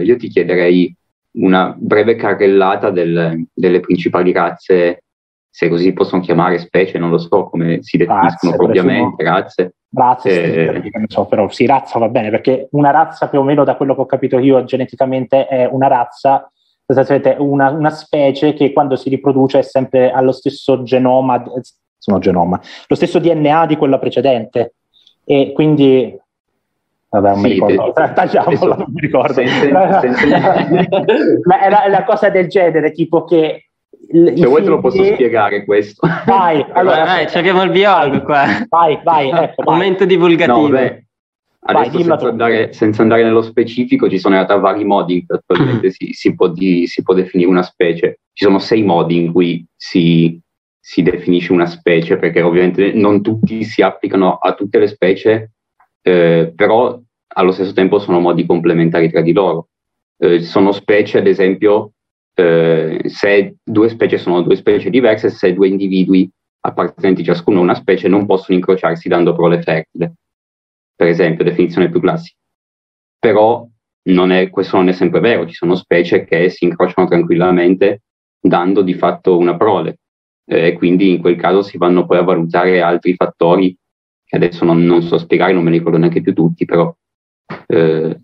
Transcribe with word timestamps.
eh, 0.00 0.04
io 0.04 0.16
ti 0.16 0.28
chiederei 0.28 0.94
una 1.32 1.74
breve 1.78 2.16
carrellata 2.16 2.90
del, 2.90 3.46
delle 3.52 3.80
principali 3.80 4.32
razze, 4.32 5.04
se 5.48 5.68
così 5.68 5.92
possono 5.92 6.22
chiamare 6.22 6.58
specie, 6.58 6.98
non 6.98 7.10
lo 7.10 7.18
so 7.18 7.44
come 7.44 7.82
si 7.82 7.96
definiscono 7.96 8.56
propriamente, 8.56 9.22
razze. 9.22 9.74
Razze, 9.92 10.66
eh, 10.66 10.90
non 10.92 11.08
so, 11.08 11.26
però 11.26 11.48
sì, 11.48 11.66
razza 11.66 11.98
va 11.98 12.08
bene, 12.08 12.30
perché 12.30 12.68
una 12.72 12.90
razza 12.90 13.28
più 13.28 13.40
o 13.40 13.42
meno 13.42 13.64
da 13.64 13.76
quello 13.76 13.94
che 13.94 14.00
ho 14.00 14.06
capito 14.06 14.38
io 14.38 14.64
geneticamente 14.64 15.46
è 15.46 15.68
una 15.70 15.88
razza, 15.88 16.50
una, 17.38 17.70
una 17.70 17.90
specie 17.90 18.52
che 18.52 18.72
quando 18.72 18.96
si 18.96 19.08
riproduce 19.08 19.60
è 19.60 19.62
sempre 19.62 20.10
allo 20.10 20.32
stesso 20.32 20.82
genoma, 20.82 21.42
sono 21.98 22.18
genoma, 22.18 22.60
lo 22.86 22.94
stesso 22.96 23.18
DNA 23.18 23.66
di 23.66 23.76
quella 23.76 23.98
precedente. 23.98 24.74
E 25.24 25.52
quindi 25.52 26.16
Vabbè, 27.10 27.28
non 27.30 27.38
sì, 27.38 27.42
mi 27.42 27.52
ricordo. 27.52 27.92
Te, 27.92 28.12
Tagliamola, 28.14 28.76
non 28.76 28.86
mi 28.92 29.00
ricordo. 29.00 29.32
Senza, 29.32 30.00
senza... 30.00 30.28
Ma 31.44 31.60
è 31.60 31.66
una, 31.66 31.82
una, 31.86 32.04
cosa 32.04 32.30
del 32.30 32.46
genere, 32.48 32.92
tipo 32.92 33.24
che... 33.24 33.64
Se 34.12 34.46
vuoi 34.46 34.62
te 34.62 34.68
lo 34.68 34.80
posso 34.80 35.02
spiegare 35.04 35.64
questo. 35.64 36.06
Vai, 36.24 36.64
allora... 36.72 37.04
Vai, 37.04 37.26
abbiamo 37.32 37.62
il 37.62 37.70
biologo 37.70 38.22
qua. 38.22 38.44
Vai, 38.68 39.00
vai, 39.02 39.28
ecco. 39.28 39.62
Vai. 39.62 39.74
Momento 39.74 40.04
divulgativo. 40.04 40.68
No, 40.68 40.68
beh, 40.68 41.04
adesso 41.60 41.90
vai, 41.90 42.04
senza, 42.04 42.28
andare, 42.28 42.72
senza, 42.72 43.02
andare, 43.02 43.24
nello 43.24 43.42
specifico, 43.42 44.08
ci 44.08 44.18
sono 44.18 44.36
in 44.36 44.44
realtà 44.44 44.60
vari 44.60 44.84
modi 44.84 45.14
in 45.18 45.26
cui 45.26 45.36
attualmente 45.36 45.88
mm. 45.88 45.90
si, 45.90 46.12
si, 46.12 46.34
può 46.34 46.48
di, 46.48 46.86
si, 46.86 47.02
può 47.02 47.14
definire 47.14 47.50
una 47.50 47.62
specie. 47.62 48.20
Ci 48.32 48.44
sono 48.44 48.60
sei 48.60 48.84
modi 48.84 49.16
in 49.16 49.32
cui 49.32 49.66
si, 49.74 50.40
si 50.78 51.02
definisce 51.02 51.52
una 51.52 51.66
specie, 51.66 52.18
perché 52.18 52.40
ovviamente 52.40 52.92
non 52.92 53.20
tutti 53.20 53.64
si 53.64 53.82
applicano 53.82 54.36
a 54.36 54.54
tutte 54.54 54.78
le 54.78 54.86
specie 54.86 55.50
eh, 56.02 56.52
però 56.54 56.98
allo 57.34 57.52
stesso 57.52 57.72
tempo 57.72 57.98
sono 57.98 58.20
modi 58.20 58.46
complementari 58.46 59.10
tra 59.10 59.20
di 59.20 59.32
loro. 59.32 59.68
Eh, 60.18 60.40
sono 60.42 60.72
specie, 60.72 61.18
ad 61.18 61.26
esempio, 61.26 61.92
eh, 62.34 63.00
se 63.06 63.56
due 63.62 63.88
specie 63.88 64.18
sono 64.18 64.42
due 64.42 64.56
specie 64.56 64.90
diverse, 64.90 65.30
se 65.30 65.54
due 65.54 65.68
individui 65.68 66.30
appartenenti 66.62 67.24
ciascuno 67.24 67.60
a 67.60 67.62
una 67.62 67.74
specie 67.74 68.08
non 68.08 68.26
possono 68.26 68.58
incrociarsi 68.58 69.08
dando 69.08 69.34
prole 69.34 69.62
fertile, 69.62 70.14
per 70.94 71.06
esempio, 71.06 71.44
definizione 71.44 71.90
più 71.90 72.00
classica. 72.00 72.36
Però 73.18 73.66
non 74.02 74.30
è, 74.32 74.50
questo 74.50 74.76
non 74.76 74.88
è 74.88 74.92
sempre 74.92 75.20
vero, 75.20 75.46
ci 75.46 75.54
sono 75.54 75.74
specie 75.74 76.24
che 76.24 76.48
si 76.48 76.64
incrociano 76.64 77.08
tranquillamente 77.08 78.02
dando 78.40 78.82
di 78.82 78.94
fatto 78.94 79.36
una 79.36 79.56
prole 79.56 79.98
e 80.50 80.68
eh, 80.68 80.72
quindi 80.72 81.10
in 81.10 81.20
quel 81.20 81.36
caso 81.36 81.62
si 81.62 81.78
vanno 81.78 82.06
poi 82.06 82.18
a 82.18 82.22
valutare 82.22 82.80
altri 82.80 83.14
fattori 83.14 83.76
che 84.24 84.36
adesso 84.36 84.64
non, 84.64 84.82
non, 84.84 85.00
so 85.02 85.16
spiegare, 85.16 85.52
non 85.52 85.62
me 85.62 85.70
ne 85.70 85.76
ricordo 85.76 85.98
neanche 85.98 86.22
più 86.22 86.34
tutti, 86.34 86.64
però 86.64 86.92
eh, 87.66 88.20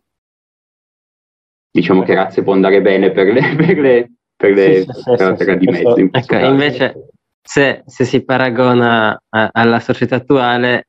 diciamo 1.71 2.03
che 2.03 2.15
razze 2.15 2.43
può 2.43 2.53
andare 2.53 2.81
bene 2.81 3.11
per 3.11 3.33
le, 3.33 3.55
per 3.57 3.79
le, 3.79 4.11
per 4.35 4.51
le 4.53 4.83
sì, 4.83 4.93
sì, 4.93 5.15
per 5.17 5.37
sì, 5.39 5.57
di 5.57 5.67
mezzo. 5.67 5.99
In 5.99 6.09
ecco, 6.13 6.37
invece 6.37 7.11
se, 7.43 7.83
se, 7.87 8.05
si 8.05 8.25
paragona 8.25 9.19
a, 9.29 9.49
alla 9.53 9.81
società 9.81 10.17
attuale, 10.17 10.89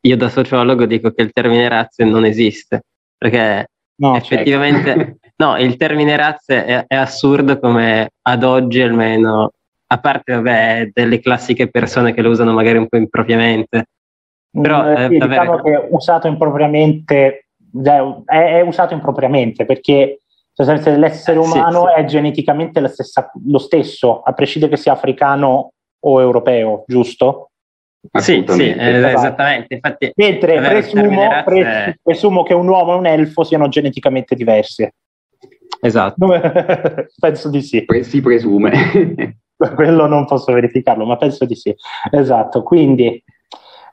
io 0.00 0.16
da 0.16 0.28
sociologo 0.28 0.86
dico 0.86 1.10
che 1.10 1.22
il 1.22 1.32
termine 1.32 1.68
razze 1.68 2.04
non 2.04 2.24
esiste, 2.24 2.82
perché 3.16 3.66
no, 3.96 4.16
effettivamente 4.16 4.94
certo. 4.94 5.16
no, 5.36 5.58
il 5.58 5.76
termine 5.76 6.16
razze 6.16 6.64
è, 6.64 6.84
è 6.86 6.94
assurdo 6.94 7.58
come 7.58 8.10
ad 8.22 8.44
oggi 8.44 8.80
almeno, 8.80 9.52
a 9.86 9.98
parte 9.98 10.34
vabbè, 10.34 10.90
delle 10.92 11.20
classiche 11.20 11.68
persone 11.68 12.14
che 12.14 12.22
lo 12.22 12.30
usano 12.30 12.52
magari 12.52 12.78
un 12.78 12.88
po' 12.88 12.96
impropriamente, 12.96 13.86
però, 14.50 14.84
mm, 14.84 14.96
eh, 14.96 15.08
sì, 15.08 15.18
diciamo 15.18 15.62
che 15.62 15.70
è 15.72 15.88
usato 15.90 16.26
impropriamente, 16.28 17.47
è, 17.84 18.22
è 18.24 18.60
usato 18.60 18.94
impropriamente 18.94 19.64
perché 19.64 20.20
l'essere 20.54 21.38
umano 21.38 21.86
sì, 21.86 21.92
sì. 21.94 22.00
è 22.00 22.04
geneticamente 22.04 22.88
stessa, 22.88 23.30
lo 23.46 23.58
stesso, 23.58 24.22
a 24.22 24.32
prescindere 24.32 24.74
che 24.74 24.80
sia 24.80 24.92
africano 24.92 25.72
o 26.00 26.20
europeo, 26.20 26.84
giusto? 26.86 27.50
Sì, 28.18 28.44
sì, 28.46 28.68
eh, 28.68 29.12
esattamente. 29.12 29.74
Infatti, 29.74 30.12
Mentre 30.16 30.60
presumo, 30.60 31.28
razze... 31.28 31.98
presumo, 32.02 32.42
che 32.42 32.54
un 32.54 32.68
uomo 32.68 32.94
e 32.94 32.96
un 32.96 33.06
elfo 33.06 33.44
siano 33.44 33.68
geneticamente 33.68 34.34
diversi. 34.34 34.88
Esatto. 35.80 36.26
penso 37.18 37.50
di 37.50 37.62
sì. 37.62 37.84
Si 38.02 38.20
presume. 38.20 39.36
Quello 39.74 40.06
non 40.06 40.24
posso 40.26 40.52
verificarlo, 40.52 41.04
ma 41.04 41.16
penso 41.16 41.44
di 41.44 41.54
sì. 41.54 41.74
Esatto, 42.10 42.62
quindi 42.62 43.22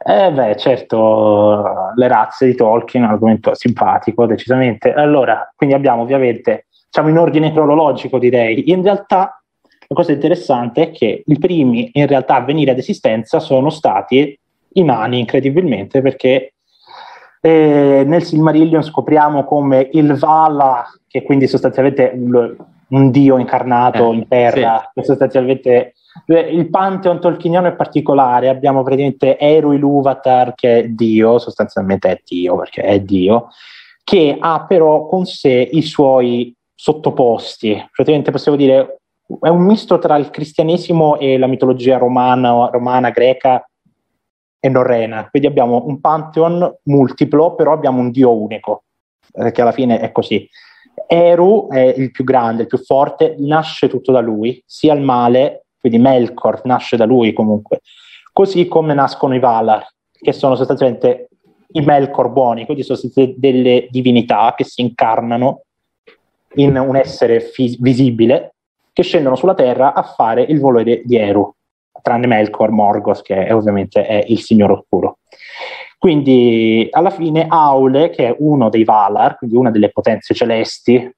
eh 0.08 0.32
beh, 0.32 0.56
certo, 0.58 1.92
le 1.96 2.08
razze 2.08 2.46
di 2.46 2.54
Tolkien 2.54 3.02
un 3.02 3.10
argomento 3.10 3.56
simpatico, 3.56 4.28
decisamente. 4.28 4.94
Allora, 4.94 5.52
quindi 5.56 5.74
abbiamo 5.74 6.04
ovviamente, 6.04 6.68
siamo 6.92 7.10
in 7.10 7.18
ordine 7.18 7.52
cronologico 7.52 8.20
direi. 8.20 8.70
In 8.70 8.84
realtà 8.84 9.42
la 9.88 9.96
cosa 9.96 10.12
interessante 10.12 10.84
è 10.84 10.92
che 10.92 11.24
i 11.26 11.40
primi 11.40 11.90
in 11.94 12.06
realtà 12.06 12.36
a 12.36 12.42
venire 12.42 12.70
ad 12.70 12.78
esistenza 12.78 13.40
sono 13.40 13.72
stati 13.72 14.40
i 14.74 14.84
nani, 14.84 15.18
incredibilmente, 15.18 16.04
perché 16.04 16.54
eh, 17.42 18.04
nel 18.06 18.24
Silmarillion 18.24 18.84
scopriamo 18.84 19.44
come 19.44 19.90
il 19.94 20.14
Vala, 20.14 20.86
che 21.08 21.24
quindi 21.24 21.48
sostanzialmente 21.48 22.12
un, 22.14 22.56
un 22.90 23.10
dio 23.10 23.40
incarnato 23.40 24.12
eh, 24.12 24.16
in 24.16 24.28
terra, 24.28 24.82
sì. 24.82 25.00
che 25.00 25.04
sostanzialmente 25.04 25.94
il 26.28 26.70
pantheon 26.70 27.20
tolkieniano 27.20 27.68
è 27.68 27.76
particolare, 27.76 28.50
abbiamo 28.50 28.84
praticamente 28.84 29.38
Eru 29.38 29.74
Iluvatar 29.74 30.56
che 30.56 30.80
è 30.80 30.88
Dio, 30.88 31.38
sostanzialmente 31.40 32.09
è 32.09 32.22
Dio 32.24 32.58
perché 32.58 32.81
è 32.81 33.00
Dio, 33.02 33.50
che 34.03 34.38
ha 34.40 34.66
però 34.66 35.08
con 35.08 35.26
sé 35.26 35.70
i 35.72 35.81
suoi 35.81 36.56
sottoposti, 36.74 37.74
praticamente 37.92 38.31
possiamo 38.31 38.58
dire 38.58 39.00
è 39.42 39.48
un 39.48 39.64
misto 39.64 39.98
tra 39.98 40.18
il 40.18 40.30
cristianesimo 40.30 41.18
e 41.18 41.38
la 41.38 41.48
mitologia 41.48 41.98
romana, 41.98 42.70
romana 42.72 43.09
greca 43.09 43.68
e 44.59 44.70
norrena, 44.70 45.28
quindi 45.30 45.47
abbiamo 45.47 45.84
un 45.86 46.00
pantheon 46.00 46.78
multiplo, 46.84 47.56
però 47.56 47.74
abbiamo 47.74 48.00
un 48.00 48.12
Dio 48.12 48.36
unico, 48.36 48.84
perché 49.32 49.62
alla 49.62 49.72
fine 49.72 50.00
è 50.00 50.12
così. 50.12 50.47
Eru 51.08 51.68
è 51.70 51.94
il 51.97 52.09
più 52.12 52.24
grande, 52.24 52.64
il 52.64 52.68
più 52.68 52.78
forte, 52.78 53.36
nasce 53.40 53.90
tutto 53.90 54.12
da 54.12 54.22
lui, 54.22 54.64
sia 54.66 54.94
il 54.94 55.02
male 55.02 55.65
quindi 55.85 56.00
Melkor 56.00 56.62
nasce 56.63 56.97
da 56.97 57.06
lui 57.06 57.31
comunque, 57.31 57.81
così 58.34 58.68
come 58.68 58.96
nascono 58.96 59.35
i 59.35 59.40
Valar, 59.40 59.88
che 60.12 60.31
sono 60.31 60.56
sostanzialmente 60.56 61.29
i 61.73 61.81
Melkor 61.81 62.31
buoni, 62.31 62.66
quindi 62.66 62.81
sono 62.81 63.00
delle 63.35 63.85
divinità 63.91 64.56
che 64.57 64.63
si 64.63 64.81
incarnano 64.81 65.62
in 66.56 66.75
un 66.75 66.96
essere 66.96 67.40
fis- 67.40 67.79
visibile 67.79 68.56
che 68.91 69.03
scendono 69.03 69.35
sulla 69.35 69.53
terra 69.53 69.94
a 69.94 70.01
fare 70.01 70.41
il 70.41 70.59
volere 70.59 71.03
di 71.06 71.18
Eru, 71.18 71.53
tranne 72.02 72.25
Melkor 72.25 72.72
Morgos, 72.72 73.22
che 73.22 73.46
è, 73.46 73.53
ovviamente 73.53 74.07
è 74.07 74.23
il 74.25 74.40
signore 74.40 74.73
oscuro. 74.73 75.19
Quindi 76.00 76.88
alla 76.90 77.12
fine 77.12 77.46
Aule, 77.47 78.09
che 78.09 78.29
è 78.29 78.35
uno 78.40 78.69
dei 78.69 78.84
Valar, 78.84 79.38
quindi 79.38 79.56
una 79.56 79.69
delle 79.69 79.91
potenze 79.91 80.34
celesti, 80.34 81.13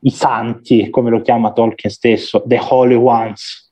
i 0.00 0.10
santi, 0.10 0.90
come 0.90 1.08
lo 1.08 1.22
chiama 1.22 1.52
Tolkien 1.52 1.90
stesso, 1.90 2.42
the 2.46 2.60
Holy 2.68 2.94
Ones, 2.94 3.67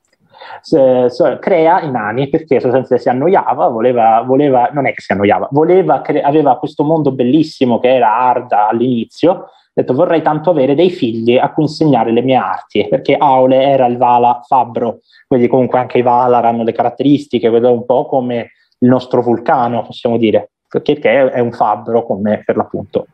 so, 0.61 1.39
crea 1.39 1.81
i 1.81 1.91
nani 1.91 2.29
perché 2.29 2.61
sostanzialmente 2.61 2.99
si 2.99 3.09
annoiava, 3.09 3.69
voleva, 3.69 4.23
voleva, 4.23 4.71
non 4.73 4.87
è 4.87 4.93
che 4.93 5.01
si 5.01 5.13
annoiava, 5.13 5.49
voleva, 5.51 6.01
cre- 6.01 6.23
aveva 6.23 6.59
questo 6.59 6.85
mondo 6.85 7.13
bellissimo 7.13 7.79
che 7.79 7.95
era 7.95 8.17
Arda 8.17 8.69
all'inizio, 8.69 9.31
ha 9.33 9.51
detto 9.73 9.95
vorrei 9.95 10.23
tanto 10.23 10.51
avere 10.51 10.75
dei 10.75 10.91
figli 10.91 11.37
a 11.37 11.53
cui 11.53 11.65
insegnare 11.65 12.13
le 12.13 12.23
mie 12.23 12.37
arti, 12.37 12.87
perché 12.89 13.17
Aule 13.17 13.63
era 13.63 13.87
il 13.87 13.97
Vala 13.97 14.41
fabbro, 14.47 15.01
quindi 15.27 15.49
comunque 15.49 15.79
anche 15.79 15.99
i 15.99 16.03
Valar 16.03 16.45
hanno 16.45 16.63
le 16.63 16.73
caratteristiche, 16.73 17.51
vedo 17.51 17.73
un 17.73 17.85
po' 17.85 18.07
come 18.07 18.53
il 18.79 18.89
nostro 18.89 19.23
vulcano, 19.23 19.83
possiamo 19.83 20.17
dire, 20.17 20.51
perché 20.69 20.99
è 21.01 21.41
un 21.41 21.53
fabbro 21.53 22.05
come 22.05 22.43
per 22.45 22.57
l'appunto 22.57 23.07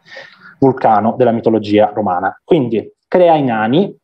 vulcano 0.59 1.15
della 1.17 1.33
mitologia 1.33 1.91
romana. 1.93 2.41
Quindi 2.45 2.93
crea 3.09 3.35
i 3.35 3.43
nani, 3.43 3.95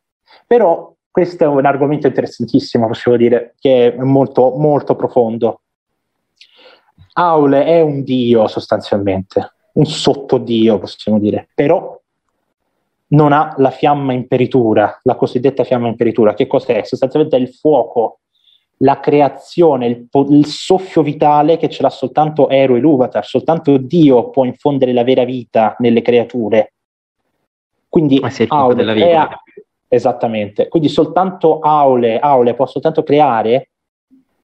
però 0.45 0.93
questo 1.19 1.43
è 1.43 1.47
un 1.47 1.65
argomento 1.65 2.07
interessantissimo, 2.07 2.87
possiamo 2.87 3.17
dire, 3.17 3.55
che 3.59 3.93
è 3.93 3.97
molto, 3.97 4.51
molto 4.55 4.95
profondo. 4.95 5.63
Aule 7.11 7.65
è 7.65 7.81
un 7.81 8.03
dio 8.03 8.47
sostanzialmente, 8.47 9.55
un 9.73 9.85
sottodio, 9.85 10.79
possiamo 10.79 11.19
dire, 11.19 11.49
però 11.53 11.99
non 13.07 13.33
ha 13.33 13.53
la 13.57 13.69
fiamma 13.69 14.13
imperitura, 14.13 14.97
la 15.03 15.15
cosiddetta 15.15 15.65
fiamma 15.65 15.89
imperitura. 15.89 16.33
Che 16.33 16.47
cos'è? 16.47 16.83
Sostanzialmente 16.85 17.35
è 17.35 17.41
il 17.41 17.49
fuoco, 17.49 18.19
la 18.77 19.01
creazione, 19.01 19.87
il, 19.87 20.07
il 20.29 20.45
soffio 20.45 21.01
vitale 21.01 21.57
che 21.57 21.67
ce 21.67 21.81
l'ha 21.81 21.89
soltanto 21.89 22.47
Eru 22.47 22.77
e 22.77 22.79
Luvatar, 22.79 23.25
soltanto 23.25 23.75
Dio 23.75 24.29
può 24.29 24.45
infondere 24.45 24.93
la 24.93 25.03
vera 25.03 25.25
vita 25.25 25.75
nelle 25.79 26.01
creature. 26.01 26.75
Quindi 27.89 28.21
ah, 28.23 28.31
Aule 28.47 28.85
crea, 28.85 29.41
Esattamente, 29.91 30.67
quindi 30.67 30.87
soltanto 30.87 31.57
Aule, 31.59 32.19
Aule 32.19 32.53
può 32.53 32.67
soltanto 32.67 33.01
creare 33.01 33.71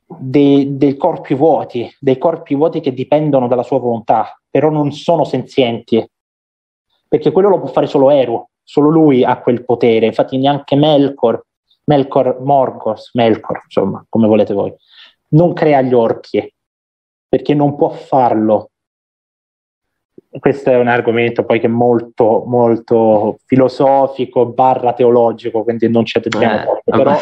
dei, 0.07 0.75
dei, 0.75 0.97
corpi 0.97 1.35
vuoti, 1.35 1.87
dei 1.99 2.17
corpi 2.17 2.55
vuoti 2.55 2.79
che 2.79 2.93
dipendono 2.93 3.47
dalla 3.47 3.61
sua 3.61 3.77
volontà, 3.77 4.39
però 4.49 4.71
non 4.71 4.91
sono 4.91 5.23
senzienti, 5.23 6.03
perché 7.07 7.31
quello 7.31 7.49
lo 7.49 7.59
può 7.59 7.67
fare 7.67 7.85
solo 7.85 8.09
Eru, 8.09 8.43
solo 8.63 8.89
lui 8.89 9.23
ha 9.23 9.39
quel 9.39 9.63
potere, 9.63 10.07
infatti 10.07 10.37
neanche 10.37 10.75
Melkor, 10.75 11.45
Melkor 11.85 12.41
Morgos, 12.41 13.11
Melkor, 13.13 13.61
insomma, 13.65 14.03
come 14.09 14.25
volete 14.25 14.55
voi, 14.55 14.73
non 15.29 15.53
crea 15.53 15.81
gli 15.81 15.93
orchi, 15.93 16.53
perché 17.27 17.53
non 17.53 17.75
può 17.75 17.89
farlo. 17.89 18.71
Questo 20.37 20.69
è 20.69 20.77
un 20.77 20.87
argomento 20.87 21.45
poi 21.45 21.59
che 21.59 21.67
è 21.67 21.69
molto, 21.69 22.43
molto 22.45 23.37
filosofico, 23.45 24.47
barra 24.47 24.93
teologico, 24.93 25.63
quindi 25.63 25.89
non 25.89 26.05
ci 26.05 26.17
attendiamo 26.17 26.55
eh, 26.55 26.63
troppo. 26.63 26.91
Però, 26.91 27.17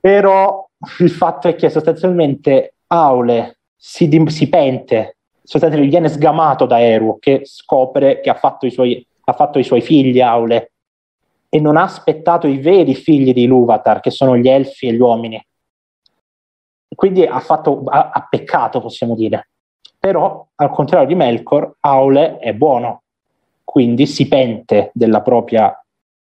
però 0.00 0.68
il 1.00 1.10
fatto 1.10 1.48
è 1.48 1.54
che 1.54 1.68
sostanzialmente 1.68 2.74
Aule 2.86 3.58
si, 3.76 4.08
si 4.28 4.48
pente, 4.48 5.16
sostanzialmente 5.42 5.98
viene 5.98 6.08
sgamato 6.08 6.64
da 6.66 6.80
Eru, 6.80 7.18
che 7.18 7.42
scopre 7.44 8.20
che 8.20 8.30
ha 8.30 8.34
fatto 8.34 8.64
i 8.64 8.70
suoi, 8.70 9.06
ha 9.24 9.32
fatto 9.34 9.58
i 9.58 9.64
suoi 9.64 9.82
figli 9.82 10.20
Aule 10.20 10.72
e 11.50 11.60
non 11.60 11.76
ha 11.76 11.82
aspettato 11.82 12.46
i 12.46 12.58
veri 12.58 12.94
figli 12.94 13.32
di 13.32 13.46
Luvatar, 13.46 14.00
che 14.00 14.10
sono 14.10 14.36
gli 14.36 14.48
elfi 14.48 14.88
e 14.88 14.92
gli 14.92 15.00
uomini. 15.00 15.42
Quindi 16.94 17.24
ha, 17.24 17.38
fatto, 17.40 17.84
ha, 17.84 18.10
ha 18.12 18.26
peccato, 18.28 18.80
possiamo 18.80 19.14
dire. 19.14 19.50
Però, 20.08 20.46
al 20.54 20.70
contrario 20.70 21.06
di 21.06 21.14
Melkor, 21.14 21.76
Aule 21.80 22.38
è 22.38 22.54
buono, 22.54 23.02
quindi 23.62 24.06
si 24.06 24.26
pente 24.26 24.90
propria, 25.22 25.84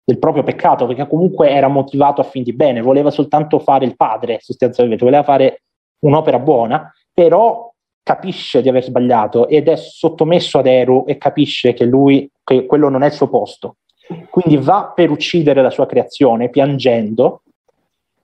del 0.04 0.18
proprio 0.18 0.42
peccato, 0.42 0.88
perché 0.88 1.08
comunque 1.08 1.52
era 1.52 1.68
motivato 1.68 2.20
a 2.20 2.24
fin 2.24 2.42
di 2.42 2.54
bene, 2.54 2.82
voleva 2.82 3.12
soltanto 3.12 3.60
fare 3.60 3.86
il 3.86 3.96
padre, 3.96 4.40
sostanzialmente, 4.42 5.06
voleva 5.06 5.22
fare 5.22 5.62
un'opera 6.00 6.40
buona, 6.40 6.92
però 7.14 7.72
capisce 8.02 8.64
di 8.64 8.70
aver 8.70 8.84
sbagliato 8.84 9.48
ed 9.48 9.68
è 9.68 9.76
sottomesso 9.76 10.58
ad 10.58 10.66
Eru 10.66 11.04
e 11.06 11.20
capisce 11.20 11.74
che 11.74 11.86
lui, 11.86 12.28
che 12.44 12.66
quello 12.66 12.90
non 12.90 13.04
è 13.04 13.06
il 13.06 13.12
suo 13.12 13.30
posto. 13.30 13.76
Quindi 14.32 14.58
va 14.58 14.92
per 14.96 15.12
uccidere 15.12 15.62
la 15.62 15.70
sua 15.70 15.86
creazione 15.86 16.50
piangendo, 16.50 17.44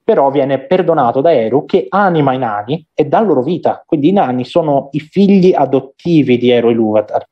però 0.04 0.30
viene 0.30 0.60
perdonato 0.60 1.22
da 1.22 1.32
Eru 1.32 1.64
che 1.64 1.86
anima 1.88 2.34
i 2.34 2.38
nani 2.38 2.86
e 2.92 3.06
dà 3.06 3.20
loro 3.20 3.42
vita. 3.42 3.82
Quindi 3.86 4.10
i 4.10 4.12
nani 4.12 4.44
sono 4.44 4.90
i 4.92 5.00
figli 5.00 5.54
adottivi 5.54 6.36
di 6.36 6.50
Eru 6.50 6.68
e 6.68 6.74
Luvatar, 6.74 7.26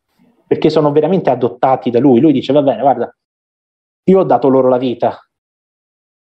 perché 0.46 0.70
sono 0.70 0.90
veramente 0.90 1.28
adottati 1.28 1.90
da 1.90 2.00
lui. 2.00 2.20
Lui 2.20 2.32
dice, 2.32 2.54
va 2.54 2.62
bene, 2.62 2.80
guarda, 2.80 3.14
io 4.04 4.19
ho 4.19 4.24
dato 4.24 4.48
loro 4.48 4.69
la 4.69 4.78
vita. 4.78 5.19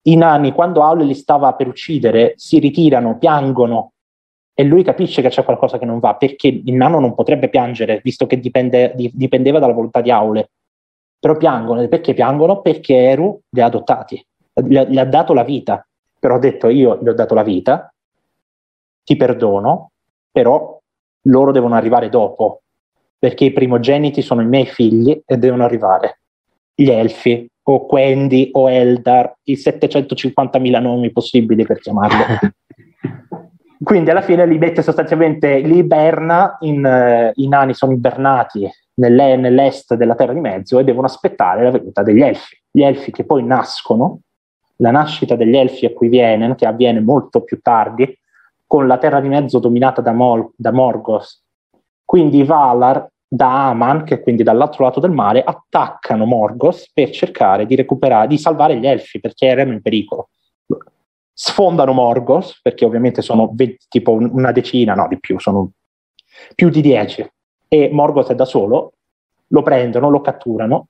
I 0.07 0.15
nani, 0.17 0.51
quando 0.51 0.83
Aule 0.83 1.05
li 1.05 1.15
stava 1.15 1.53
per 1.53 1.67
uccidere, 1.67 2.33
si 2.35 2.59
ritirano, 2.59 3.17
piangono, 3.17 3.93
e 4.53 4.63
lui 4.63 4.83
capisce 4.83 5.21
che 5.21 5.29
c'è 5.29 5.43
qualcosa 5.43 5.79
che 5.79 5.85
non 5.85 5.99
va, 5.99 6.15
perché 6.15 6.47
il 6.47 6.73
nano 6.73 6.99
non 6.99 7.15
potrebbe 7.15 7.49
piangere, 7.49 8.01
visto 8.03 8.27
che 8.27 8.39
dipende, 8.39 8.93
dipendeva 8.95 9.59
dalla 9.59 9.73
volontà 9.73 10.01
di 10.01 10.11
Aule. 10.11 10.51
Però 11.17 11.37
piangono, 11.37 11.87
perché 11.87 12.13
piangono? 12.13 12.61
Perché 12.61 12.95
Eru 12.95 13.39
li 13.49 13.61
ha 13.61 13.65
adottati, 13.65 14.23
gli 14.63 14.97
ha 14.97 15.05
dato 15.05 15.33
la 15.33 15.43
vita, 15.43 15.85
però 16.25 16.37
ha 16.37 16.39
detto 16.39 16.69
io 16.69 16.97
gli 17.03 17.07
ho 17.07 17.13
dato 17.13 17.35
la 17.35 17.43
vita, 17.43 17.93
ti 19.03 19.15
perdono, 19.15 19.91
però 20.31 20.75
loro 21.27 21.51
devono 21.51 21.75
arrivare 21.75 22.09
dopo, 22.09 22.63
perché 23.19 23.45
i 23.45 23.53
primogeniti 23.53 24.23
sono 24.23 24.41
i 24.41 24.47
miei 24.47 24.65
figli 24.65 25.21
e 25.23 25.37
devono 25.37 25.65
arrivare. 25.65 26.21
Gli 26.73 26.89
elfi, 26.89 27.47
o 27.61 27.85
Quendi, 27.85 28.49
o 28.53 28.71
Eldar, 28.71 29.35
i 29.43 29.53
750.000 29.53 30.81
nomi 30.81 31.11
possibili 31.11 31.63
per 31.63 31.77
chiamarlo. 31.77 32.39
Quindi 33.83 34.09
alla 34.09 34.23
fine 34.23 34.47
li 34.47 34.57
mette 34.57 34.81
sostanzialmente, 34.81 35.59
li 35.59 35.77
iberna, 35.77 36.57
in, 36.61 36.83
uh, 36.83 37.39
i 37.39 37.47
nani 37.47 37.75
sono 37.75 37.91
ibernati 37.91 38.67
nell'e- 38.95 39.35
nell'est 39.35 39.93
della 39.93 40.15
Terra 40.15 40.33
di 40.33 40.39
Mezzo 40.39 40.79
e 40.79 40.83
devono 40.83 41.05
aspettare 41.05 41.61
la 41.61 41.69
venuta 41.69 42.01
degli 42.01 42.21
elfi. 42.21 42.59
Gli 42.71 42.81
elfi 42.81 43.11
che 43.11 43.25
poi 43.25 43.43
nascono, 43.43 44.21
la 44.77 44.91
nascita 44.91 45.35
degli 45.35 45.55
elfi 45.55 45.85
a 45.85 45.93
cui 45.93 46.07
viene, 46.07 46.55
che 46.55 46.65
avviene 46.65 46.99
molto 46.99 47.41
più 47.41 47.59
tardi, 47.61 48.17
con 48.65 48.87
la 48.87 48.97
Terra 48.97 49.19
di 49.19 49.27
Mezzo 49.27 49.59
dominata 49.59 50.01
da, 50.01 50.11
Mol- 50.11 50.51
da 50.55 50.71
Morgos. 50.71 51.43
Quindi 52.03 52.43
Valar 52.43 53.07
da 53.27 53.69
Aman, 53.69 54.03
che 54.03 54.21
quindi 54.21 54.43
dall'altro 54.43 54.85
lato 54.85 54.99
del 54.99 55.11
mare, 55.11 55.43
attaccano 55.43 56.25
Morgos 56.25 56.91
per 56.93 57.09
cercare 57.09 57.65
di 57.65 57.75
recuperare, 57.75 58.27
di 58.27 58.37
salvare 58.37 58.77
gli 58.77 58.87
elfi 58.87 59.19
perché 59.19 59.47
erano 59.47 59.73
in 59.73 59.81
pericolo. 59.81 60.29
Sfondano 61.33 61.91
Morgos, 61.91 62.59
perché 62.61 62.85
ovviamente 62.85 63.21
sono 63.21 63.51
20, 63.53 63.85
tipo 63.89 64.13
una 64.13 64.51
decina, 64.51 64.93
no 64.93 65.07
di 65.07 65.19
più, 65.19 65.37
sono 65.39 65.71
più 66.53 66.69
di 66.69 66.81
10, 66.81 67.29
e 67.67 67.89
Morgos 67.91 68.27
è 68.27 68.35
da 68.35 68.45
solo, 68.45 68.93
lo 69.47 69.61
prendono, 69.61 70.09
lo 70.09 70.21
catturano 70.21 70.87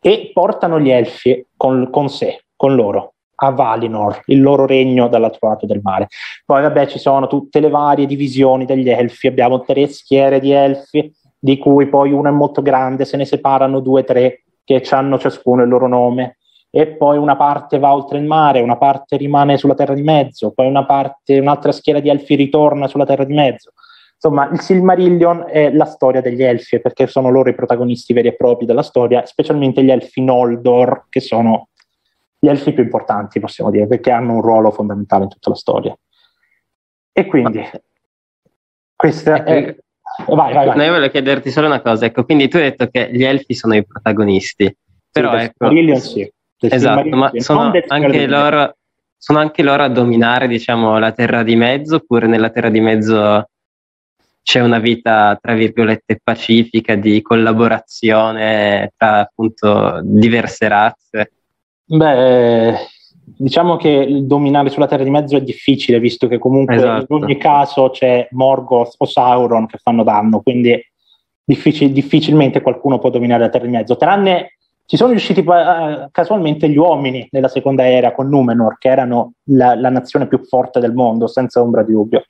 e 0.00 0.30
portano 0.34 0.80
gli 0.80 0.90
elfi 0.90 1.46
con, 1.56 1.88
con 1.90 2.10
sé, 2.10 2.43
con 2.56 2.74
loro, 2.74 3.14
a 3.36 3.50
Valinor, 3.50 4.22
il 4.26 4.40
loro 4.40 4.66
regno 4.66 5.08
dall'altro 5.08 5.48
lato 5.48 5.66
del 5.66 5.80
mare. 5.82 6.08
Poi 6.44 6.62
vabbè 6.62 6.86
ci 6.86 6.98
sono 6.98 7.26
tutte 7.26 7.60
le 7.60 7.68
varie 7.68 8.06
divisioni 8.06 8.64
degli 8.64 8.88
elfi, 8.88 9.26
abbiamo 9.26 9.60
tre 9.60 9.86
schiere 9.88 10.40
di 10.40 10.52
elfi, 10.52 11.12
di 11.38 11.58
cui 11.58 11.88
poi 11.88 12.12
una 12.12 12.30
è 12.30 12.32
molto 12.32 12.62
grande, 12.62 13.04
se 13.04 13.16
ne 13.16 13.24
separano 13.24 13.80
due 13.80 14.00
o 14.00 14.04
tre 14.04 14.44
che 14.64 14.82
hanno 14.90 15.18
ciascuno 15.18 15.62
il 15.62 15.68
loro 15.68 15.86
nome 15.86 16.38
e 16.70 16.88
poi 16.88 17.18
una 17.18 17.36
parte 17.36 17.78
va 17.78 17.94
oltre 17.94 18.18
il 18.18 18.24
mare, 18.24 18.60
una 18.60 18.76
parte 18.76 19.16
rimane 19.16 19.58
sulla 19.58 19.74
terra 19.74 19.94
di 19.94 20.02
mezzo, 20.02 20.52
poi 20.52 20.66
una 20.66 20.84
parte, 20.84 21.38
un'altra 21.38 21.70
schiera 21.70 22.00
di 22.00 22.08
elfi 22.08 22.34
ritorna 22.34 22.88
sulla 22.88 23.04
terra 23.04 23.24
di 23.24 23.34
mezzo. 23.34 23.72
Insomma, 24.14 24.48
il 24.50 24.60
Silmarillion 24.60 25.44
è 25.46 25.70
la 25.70 25.84
storia 25.84 26.20
degli 26.20 26.42
elfi, 26.42 26.80
perché 26.80 27.06
sono 27.06 27.28
loro 27.28 27.50
i 27.50 27.54
protagonisti 27.54 28.12
veri 28.12 28.28
e 28.28 28.34
propri 28.34 28.66
della 28.66 28.82
storia, 28.82 29.24
specialmente 29.24 29.84
gli 29.84 29.90
elfi 29.90 30.22
Noldor, 30.22 31.06
che 31.10 31.20
sono 31.20 31.68
gli 32.44 32.48
elfi 32.48 32.74
più 32.74 32.82
importanti, 32.82 33.40
possiamo 33.40 33.70
dire, 33.70 33.86
perché 33.86 34.10
hanno 34.10 34.34
un 34.34 34.42
ruolo 34.42 34.70
fondamentale 34.70 35.24
in 35.24 35.30
tutta 35.30 35.48
la 35.48 35.56
storia. 35.56 35.96
E 37.10 37.24
quindi, 37.24 37.66
questa 38.94 39.44
è... 39.44 39.74
Vai, 40.26 40.52
vai, 40.52 40.66
vai. 40.66 40.76
No, 40.76 40.82
io 40.82 40.92
volevo 40.92 41.10
chiederti 41.10 41.50
solo 41.50 41.68
una 41.68 41.80
cosa, 41.80 42.04
ecco, 42.04 42.24
quindi 42.24 42.48
tu 42.48 42.58
hai 42.58 42.64
detto 42.64 42.86
che 42.88 43.08
gli 43.10 43.24
elfi 43.24 43.54
sono 43.54 43.74
i 43.74 43.84
protagonisti, 43.86 44.76
però 45.10 45.30
sì, 45.30 45.44
ecco... 45.44 45.66
Silmarillion 45.66 46.00
sì 46.00 46.32
Esatto, 46.58 47.16
ma 47.16 47.30
sono 47.36 47.72
anche, 47.88 48.26
loro, 48.26 48.76
sono 49.16 49.38
anche, 49.38 49.62
loro, 49.62 49.82
a 49.82 49.88
dominare, 49.88 50.46
diciamo, 50.46 50.98
la 50.98 51.12
terra 51.12 51.42
di 51.42 51.56
mezzo, 51.56 51.96
oppure 51.96 52.26
nella 52.26 52.50
terra 52.50 52.70
di 52.70 52.80
mezzo 52.80 53.48
c'è 54.42 54.60
una 54.60 54.78
vita, 54.78 55.38
tra 55.40 55.54
virgolette, 55.54 56.20
pacifica 56.22 56.94
di 56.94 57.20
collaborazione 57.20 58.92
tra 58.96 59.20
appunto 59.20 60.00
diverse 60.02 60.68
razze? 60.68 61.32
Beh, 61.86 62.74
diciamo 63.24 63.76
che 63.76 64.20
dominare 64.22 64.70
sulla 64.70 64.86
terra 64.86 65.04
di 65.04 65.10
mezzo 65.10 65.36
è 65.36 65.42
difficile, 65.42 66.00
visto 66.00 66.26
che 66.26 66.38
comunque 66.38 66.76
esatto. 66.76 67.16
in 67.16 67.22
ogni 67.22 67.36
caso 67.36 67.90
c'è 67.90 68.28
Morgoth 68.30 68.94
o 68.98 69.04
Sauron 69.04 69.66
che 69.66 69.78
fanno 69.78 70.02
danno, 70.02 70.40
quindi 70.40 70.78
difficil- 71.44 71.92
difficilmente 71.92 72.62
qualcuno 72.62 72.98
può 72.98 73.10
dominare 73.10 73.42
la 73.42 73.48
terra 73.50 73.66
di 73.66 73.72
mezzo, 73.72 73.96
tranne 73.96 74.54
ci 74.86 74.96
sono 74.96 75.10
riusciti 75.10 75.40
uh, 75.40 76.10
casualmente 76.10 76.68
gli 76.68 76.76
uomini 76.76 77.26
nella 77.30 77.48
seconda 77.48 77.88
era 77.88 78.12
con 78.12 78.28
Numenor, 78.28 78.76
che 78.78 78.88
erano 78.88 79.32
la, 79.44 79.74
la, 79.74 79.88
nazione 79.88 80.26
più 80.26 80.44
forte 80.44 80.78
del 80.78 80.92
mondo, 80.92 81.26
senza 81.26 81.62
ombra 81.62 81.82
di 81.82 81.92
dubbio. 81.92 82.24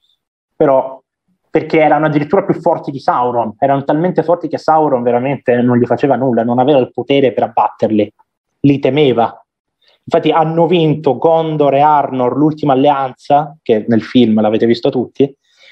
Però 0.54 1.02
perché 1.50 1.80
erano 1.80 2.06
addirittura 2.06 2.44
più 2.44 2.54
forti 2.54 2.92
di 2.92 3.00
Sauron, 3.00 3.54
erano 3.58 3.82
talmente 3.82 4.22
forti 4.22 4.48
che 4.48 4.58
Sauron 4.58 5.02
veramente 5.02 5.60
non 5.62 5.78
gli 5.78 5.84
faceva 5.84 6.14
nulla, 6.14 6.44
non 6.44 6.60
aveva 6.60 6.78
il 6.78 6.92
potere 6.92 7.32
per 7.32 7.44
abbatterli, 7.44 8.12
li 8.60 8.78
temeva. 8.78 9.43
Infatti 10.06 10.30
hanno 10.30 10.66
vinto 10.66 11.16
Gondor 11.16 11.74
e 11.74 11.80
Arnor, 11.80 12.36
l'ultima 12.36 12.74
alleanza, 12.74 13.56
che 13.62 13.84
nel 13.88 14.02
film 14.02 14.40
l'avete 14.40 14.66
visto 14.66 14.90
tutti, 14.90 15.24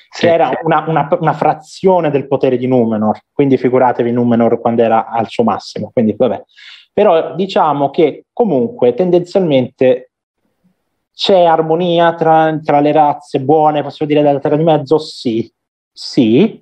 sì, 0.09 0.27
che 0.27 0.33
era 0.33 0.51
una, 0.63 0.85
una, 0.87 1.09
una, 1.21 1.33
frazione 1.35 2.11
del 2.11 2.27
potere 2.27 2.57
di 2.57 2.67
Numenor, 2.67 3.21
quindi 3.33 3.57
figuratevi 3.59 4.11
Numenor 4.11 4.61
quando 4.61 4.83
era 4.83 5.07
al 5.09 5.29
suo 5.29 5.45
massimo, 5.45 5.91
quindi 5.93 6.15
vabbè. 6.17 6.43
Però 6.95 7.35
diciamo 7.35 7.91
che 7.91 8.27
comunque 8.33 8.95
tendenzialmente 8.95 10.11
c'è 11.15 11.45
armonia 11.45 12.15
tra, 12.15 12.59
tra 12.63 12.81
le 12.81 12.93
razze 12.93 13.41
buone, 13.41 13.83
possiamo 13.83 14.13
dire 14.13 14.25
della 14.25 14.41
terra 14.41 14.57
di 14.57 14.65
mezzo? 14.65 14.99
Sì, 14.99 15.51
sì, 15.91 16.61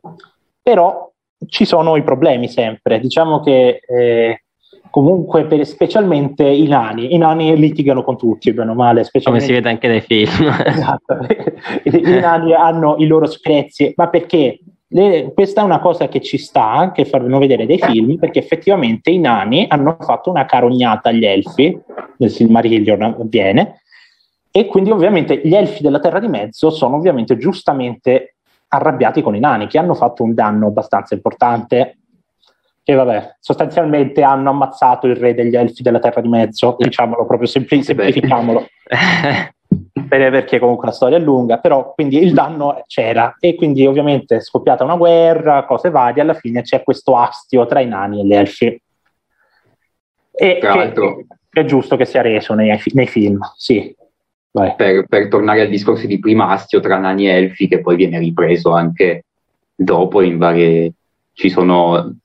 però 0.63 1.11
ci 1.47 1.65
sono 1.65 1.97
i 1.97 2.03
problemi 2.03 2.49
sempre. 2.49 3.01
Diciamo 3.01 3.41
che 3.41 3.81
eh, 3.87 4.45
comunque 4.91 5.47
per, 5.47 5.65
specialmente 5.67 6.45
i 6.45 6.67
nani, 6.67 7.15
i 7.15 7.19
nani 7.19 7.57
litigano 7.57 8.03
con 8.03 8.19
tutti, 8.19 8.53
bene 8.53 8.73
o 8.73 8.75
male. 8.75 9.09
Come 9.23 9.41
si 9.41 9.53
vede 9.53 9.69
anche 9.69 9.89
dai 9.89 10.01
film. 10.01 10.53
esatto, 10.65 11.19
I, 11.85 11.97
i 11.97 12.21
nani 12.21 12.53
hanno 12.53 12.97
i 12.99 13.07
loro 13.07 13.27
screzi, 13.27 13.93
ma 13.97 14.09
perché? 14.09 14.61
Le, 14.93 15.31
questa 15.33 15.61
è 15.61 15.65
una 15.65 15.79
cosa 15.79 16.09
che 16.09 16.21
ci 16.21 16.37
sta, 16.37 16.91
che 16.93 17.05
fanno 17.05 17.39
vedere 17.39 17.65
dei 17.65 17.79
film, 17.79 18.19
perché 18.19 18.41
effettivamente 18.41 19.11
i 19.11 19.21
nani 19.21 19.67
hanno 19.69 19.97
fatto 20.01 20.31
una 20.31 20.45
carognata 20.47 21.11
agli 21.11 21.25
elfi, 21.25 21.79
nel 22.17 22.31
Silmarillion 22.31 23.03
avviene, 23.03 23.83
e 24.51 24.67
quindi 24.67 24.91
ovviamente 24.91 25.41
gli 25.45 25.55
elfi 25.55 25.85
della 25.85 26.01
Terra 26.01 26.19
di 26.19 26.27
Mezzo 26.27 26.71
sono 26.71 26.97
ovviamente 26.97 27.37
giustamente 27.37 28.35
arrabbiati 28.67 29.23
con 29.23 29.37
i 29.37 29.41
nani, 29.41 29.69
che 29.69 29.79
hanno 29.79 29.95
fatto 29.95 30.25
un 30.25 30.35
danno 30.35 30.67
abbastanza 30.67 31.15
importante 31.15 32.00
che 32.83 32.95
vabbè, 32.95 33.37
sostanzialmente 33.39 34.23
hanno 34.23 34.51
ammazzato 34.51 35.07
il 35.07 35.17
re 35.17 35.35
degli 35.35 35.57
elfi 35.57 35.83
della 35.83 35.99
Terra 35.99 36.21
di 36.21 36.29
Mezzo, 36.29 36.77
diciamolo 36.79 37.27
proprio, 37.27 37.47
sempli- 37.49 37.83
semplifichiamolo. 37.83 38.67
perché 40.09 40.59
comunque 40.59 40.89
la 40.89 40.93
storia 40.93 41.19
è 41.19 41.21
lunga, 41.21 41.59
però 41.59 41.95
quindi 41.95 42.19
il 42.19 42.33
danno 42.33 42.83
c'era 42.87 43.37
e 43.39 43.55
quindi 43.55 43.87
ovviamente 43.87 44.37
è 44.37 44.41
scoppiata 44.41 44.83
una 44.83 44.97
guerra, 44.97 45.65
cose 45.65 45.91
varie, 45.91 46.23
alla 46.23 46.35
fine 46.35 46.63
c'è 46.63 46.83
questo 46.83 47.17
astio 47.17 47.65
tra 47.67 47.81
i 47.81 47.87
nani 47.87 48.21
e 48.21 48.25
gli 48.25 48.35
elfi. 48.35 48.83
E 50.33 50.59
che, 50.61 50.93
è 51.53 51.65
giusto 51.65 51.97
che 51.97 52.05
sia 52.05 52.23
reso 52.23 52.55
nei, 52.55 52.77
nei 52.93 53.07
film, 53.07 53.41
sì. 53.57 53.95
Per, 54.51 55.07
per, 55.07 55.29
tornare 55.29 55.61
al 55.61 55.69
discorso 55.69 56.09
di 56.09 56.19
prima 56.19 56.49
astio 56.49 56.81
tra 56.81 56.99
nani 56.99 57.29
e 57.29 57.35
elfi, 57.35 57.69
che 57.69 57.81
poi 57.81 57.95
viene 57.95 58.19
ripreso 58.19 58.73
anche 58.73 59.27
dopo 59.75 60.23
in 60.23 60.39
varie... 60.39 60.93
ci 61.35 61.51
sono 61.51 62.17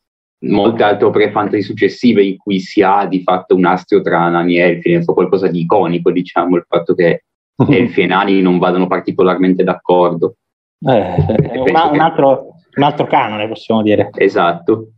molte 0.48 0.84
altre 0.84 1.06
opere 1.06 1.32
fantasy 1.32 1.62
successive 1.62 2.24
in 2.24 2.38
cui 2.38 2.60
si 2.60 2.82
ha 2.82 3.06
di 3.06 3.22
fatto 3.22 3.56
un 3.56 3.66
astio 3.66 4.02
tra 4.02 4.28
nani 4.30 4.58
e 4.58 4.62
elfi, 4.62 4.92
ne 4.92 5.04
so, 5.04 5.14
qualcosa 5.14 5.48
di 5.48 5.62
iconico, 5.62 6.12
diciamo, 6.12 6.56
il 6.56 6.66
fatto 6.68 6.94
che 6.94 7.24
elfi 7.70 8.02
e 8.02 8.06
nani 8.08 8.42
non 8.42 8.58
vadano 8.58 8.88
particolarmente 8.88 9.64
d'accordo. 9.64 10.36
Eh, 10.80 11.16
una, 11.68 11.90
un, 11.90 12.00
altro, 12.00 12.56
un 12.75 12.84
altro 12.84 13.08
canone, 13.08 13.48
possiamo 13.48 13.82
dire. 13.82 14.10
Esatto. 14.16 14.90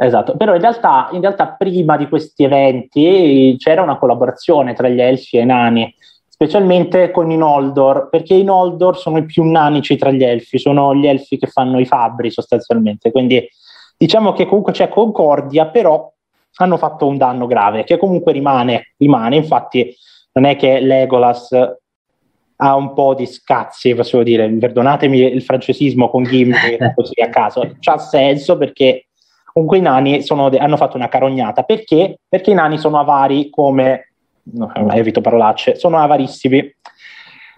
Esatto, 0.00 0.36
però 0.36 0.54
in 0.54 0.60
realtà, 0.60 1.08
in 1.10 1.20
realtà, 1.20 1.56
prima 1.58 1.96
di 1.96 2.08
questi 2.08 2.44
eventi 2.44 3.56
c'era 3.58 3.82
una 3.82 3.98
collaborazione 3.98 4.72
tra 4.72 4.88
gli 4.88 5.00
elfi 5.00 5.38
e 5.38 5.40
i 5.40 5.46
nani, 5.46 5.92
specialmente 6.28 7.10
con 7.10 7.32
i 7.32 7.36
Noldor, 7.36 8.08
perché 8.08 8.34
i 8.34 8.44
Noldor 8.44 8.96
sono 8.96 9.18
i 9.18 9.24
più 9.24 9.42
nanici 9.42 9.96
tra 9.96 10.12
gli 10.12 10.22
elfi, 10.22 10.60
sono 10.60 10.94
gli 10.94 11.08
elfi 11.08 11.36
che 11.36 11.48
fanno 11.48 11.80
i 11.80 11.84
fabbri 11.84 12.30
sostanzialmente, 12.30 13.10
quindi 13.10 13.44
diciamo 13.98 14.32
che 14.32 14.46
comunque 14.46 14.72
c'è 14.72 14.88
concordia, 14.88 15.66
però 15.66 16.10
hanno 16.54 16.76
fatto 16.76 17.06
un 17.06 17.18
danno 17.18 17.46
grave, 17.46 17.84
che 17.84 17.98
comunque 17.98 18.32
rimane, 18.32 18.94
rimane. 18.96 19.36
infatti 19.36 19.94
non 20.32 20.44
è 20.44 20.56
che 20.56 20.80
Legolas 20.80 21.50
ha 22.60 22.74
un 22.74 22.92
po' 22.94 23.14
di 23.14 23.26
scazzi, 23.26 23.94
possiamo 23.94 24.24
dire, 24.24 24.48
perdonatemi 24.48 25.18
il 25.18 25.42
francesismo 25.42 26.08
con 26.08 26.22
Gimli 26.24 26.76
così 26.94 27.20
a 27.20 27.28
caso, 27.28 27.76
c'ha 27.80 27.98
senso 27.98 28.56
perché 28.56 29.08
comunque 29.52 29.78
i 29.78 29.82
nani 29.82 30.22
de- 30.50 30.58
hanno 30.58 30.76
fatto 30.76 30.96
una 30.96 31.08
carognata, 31.08 31.62
perché? 31.64 32.18
Perché 32.28 32.52
i 32.52 32.54
nani 32.54 32.78
sono 32.78 32.98
avari 32.98 33.50
come, 33.50 34.12
no, 34.42 34.72
evito 34.92 35.20
parolacce, 35.20 35.76
sono 35.76 35.98
avarissimi. 35.98 36.76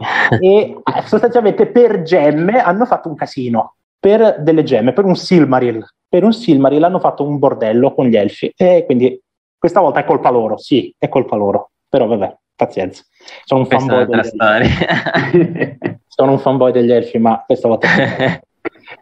E 0.41 0.81
eh, 0.83 1.03
sostanzialmente 1.05 1.67
per 1.67 2.01
gemme 2.01 2.59
hanno 2.59 2.87
fatto 2.87 3.11
un 3.11 3.15
casino, 3.15 3.75
per 3.99 4.41
delle 4.41 4.63
gemme, 4.63 4.95
per 4.95 5.05
un 5.05 5.15
Silmaril, 5.15 5.85
per 6.11 6.25
un 6.25 6.33
Silmaril 6.33 6.83
hanno 6.83 6.99
fatto 6.99 7.23
un 7.23 7.39
bordello 7.39 7.95
con 7.95 8.07
gli 8.07 8.17
elfi 8.17 8.53
e 8.57 8.83
quindi 8.85 9.19
questa 9.57 9.81
volta 9.81 10.01
è 10.01 10.05
colpa 10.05 10.29
loro, 10.31 10.59
sì, 10.59 10.93
è 10.99 11.09
colpa 11.09 11.37
loro, 11.37 11.71
però 11.89 12.07
vabbè, 12.07 12.37
pazienza. 12.57 13.05
Sono 13.45 13.61
un 13.61 13.67
fanboy 13.67 14.07
degli 14.07 14.37
elfi. 14.39 15.99
Sono 16.09 16.33
un 16.33 16.39
fanboy 16.41 16.73
degli 16.73 16.91
elfi, 16.91 17.19
ma 17.19 17.43
questa 17.47 17.69
volta... 17.69 17.89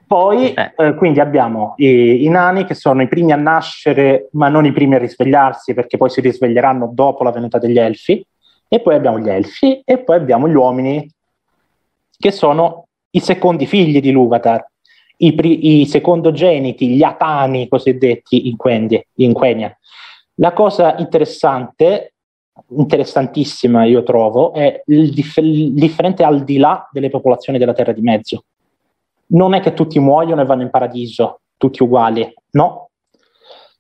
Poi, 0.07 0.53
eh. 0.53 0.73
Eh, 0.77 0.95
quindi 0.97 1.21
abbiamo 1.21 1.73
i, 1.77 2.25
i, 2.25 2.29
nani 2.29 2.65
che 2.65 2.75
sono 2.75 3.01
i 3.01 3.09
primi 3.09 3.33
a 3.33 3.37
nascere, 3.37 4.29
ma 4.33 4.49
non 4.49 4.67
i 4.67 4.73
primi 4.73 4.97
a 4.97 4.99
risvegliarsi, 4.99 5.73
perché 5.73 5.97
poi 5.97 6.11
si 6.11 6.21
risveglieranno 6.21 6.91
dopo 6.93 7.25
la 7.25 7.31
venuta 7.31 7.59
degli 7.59 7.79
elfi. 7.79 8.25
E 8.69 8.81
poi 8.81 8.95
abbiamo 8.95 9.19
gli 9.19 9.31
elfi, 9.31 9.81
e 9.83 9.99
poi 9.99 10.17
abbiamo 10.17 10.47
gli 10.47 10.55
uomini, 10.55 11.11
che 12.19 12.31
sono 12.31 12.89
i 13.11 13.21
secondi 13.21 13.67
figli 13.67 14.01
di 14.01 14.11
Luvatar, 14.11 14.69
i, 15.19 15.35
pri- 15.35 15.81
i 15.81 15.87
secondogeniti, 15.87 16.89
gli 16.89 17.03
atani 17.03 17.69
cosiddetti 17.69 18.49
in, 18.49 18.57
Quendi, 18.57 19.05
in 19.17 19.33
Quenya. 19.33 19.77
La 20.35 20.53
cosa 20.53 20.97
interessante, 20.99 22.15
interessantissima 22.71 23.85
io 23.85 24.03
trovo, 24.03 24.53
è 24.53 24.83
il, 24.87 25.13
dif- 25.13 25.39
il 25.39 25.75
differente 25.75 26.23
al 26.23 26.45
di 26.45 26.59
là 26.59 26.89
delle 26.93 27.11
popolazioni 27.11 27.59
della 27.59 27.73
Terra 27.73 27.93
di 27.93 28.03
Mezzo. 28.03 28.45
Non 29.29 29.55
è 29.55 29.61
che 29.61 29.75
tutti 29.75 29.99
muoiono 29.99 30.41
e 30.41 30.45
vanno 30.45 30.63
in 30.63 30.71
paradiso, 30.71 31.41
tutti 31.57 31.83
uguali, 31.83 32.33
no. 32.53 32.91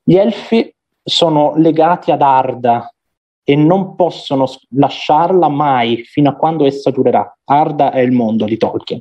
Gli 0.02 0.16
elfi 0.16 0.74
sono 1.02 1.54
legati 1.56 2.10
ad 2.10 2.22
Arda 2.22 2.92
e 3.44 3.56
non 3.56 3.94
possono 3.94 4.46
lasciarla 4.70 5.48
mai 5.48 6.02
fino 6.04 6.28
a 6.28 6.34
quando 6.34 6.66
essa 6.66 6.90
durerà. 6.90 7.34
Arda 7.44 7.92
è 7.92 8.00
il 8.00 8.12
mondo 8.12 8.44
di 8.44 8.56
Tolkien. 8.58 9.00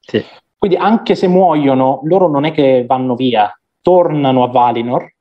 Sì. 0.00 0.24
Quindi 0.58 0.76
anche 0.76 1.14
se 1.14 1.28
muoiono, 1.28 2.00
loro 2.02 2.28
non 2.28 2.44
è 2.44 2.52
che 2.52 2.84
vanno 2.86 3.14
via, 3.14 3.56
tornano 3.80 4.42
a 4.42 4.48
Valinor 4.48 5.12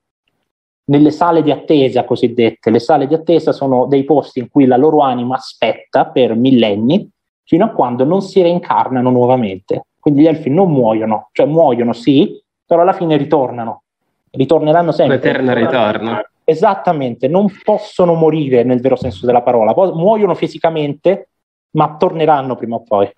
nelle 0.85 1.11
sale 1.11 1.43
di 1.43 1.51
attesa 1.51 2.05
cosiddette. 2.05 2.71
Le 2.71 2.79
sale 2.79 3.07
di 3.07 3.13
attesa 3.13 3.51
sono 3.51 3.85
dei 3.85 4.03
posti 4.03 4.39
in 4.39 4.49
cui 4.49 4.65
la 4.65 4.77
loro 4.77 4.99
anima 4.99 5.35
aspetta 5.35 6.07
per 6.07 6.35
millenni 6.35 7.07
fino 7.43 7.65
a 7.65 7.69
quando 7.69 8.03
non 8.03 8.21
si 8.21 8.41
reincarnano 8.41 9.11
nuovamente. 9.11 9.85
Quindi 9.99 10.23
gli 10.23 10.27
elfi 10.27 10.49
non 10.49 10.71
muoiono, 10.71 11.29
cioè 11.33 11.45
muoiono 11.45 11.93
sì, 11.93 12.41
però 12.65 12.81
alla 12.81 12.93
fine 12.93 13.15
ritornano. 13.15 13.83
Ritorneranno 14.31 14.91
sempre. 14.91 15.17
L'eterno 15.17 15.53
ritorno. 15.53 16.21
Esattamente, 16.43 17.27
non 17.27 17.47
possono 17.63 18.13
morire 18.13 18.63
nel 18.63 18.79
vero 18.79 18.95
senso 18.95 19.25
della 19.25 19.41
parola, 19.41 19.73
muoiono 19.93 20.33
fisicamente, 20.33 21.29
ma 21.71 21.95
torneranno 21.97 22.55
prima 22.55 22.75
o 22.75 22.83
poi. 22.83 23.11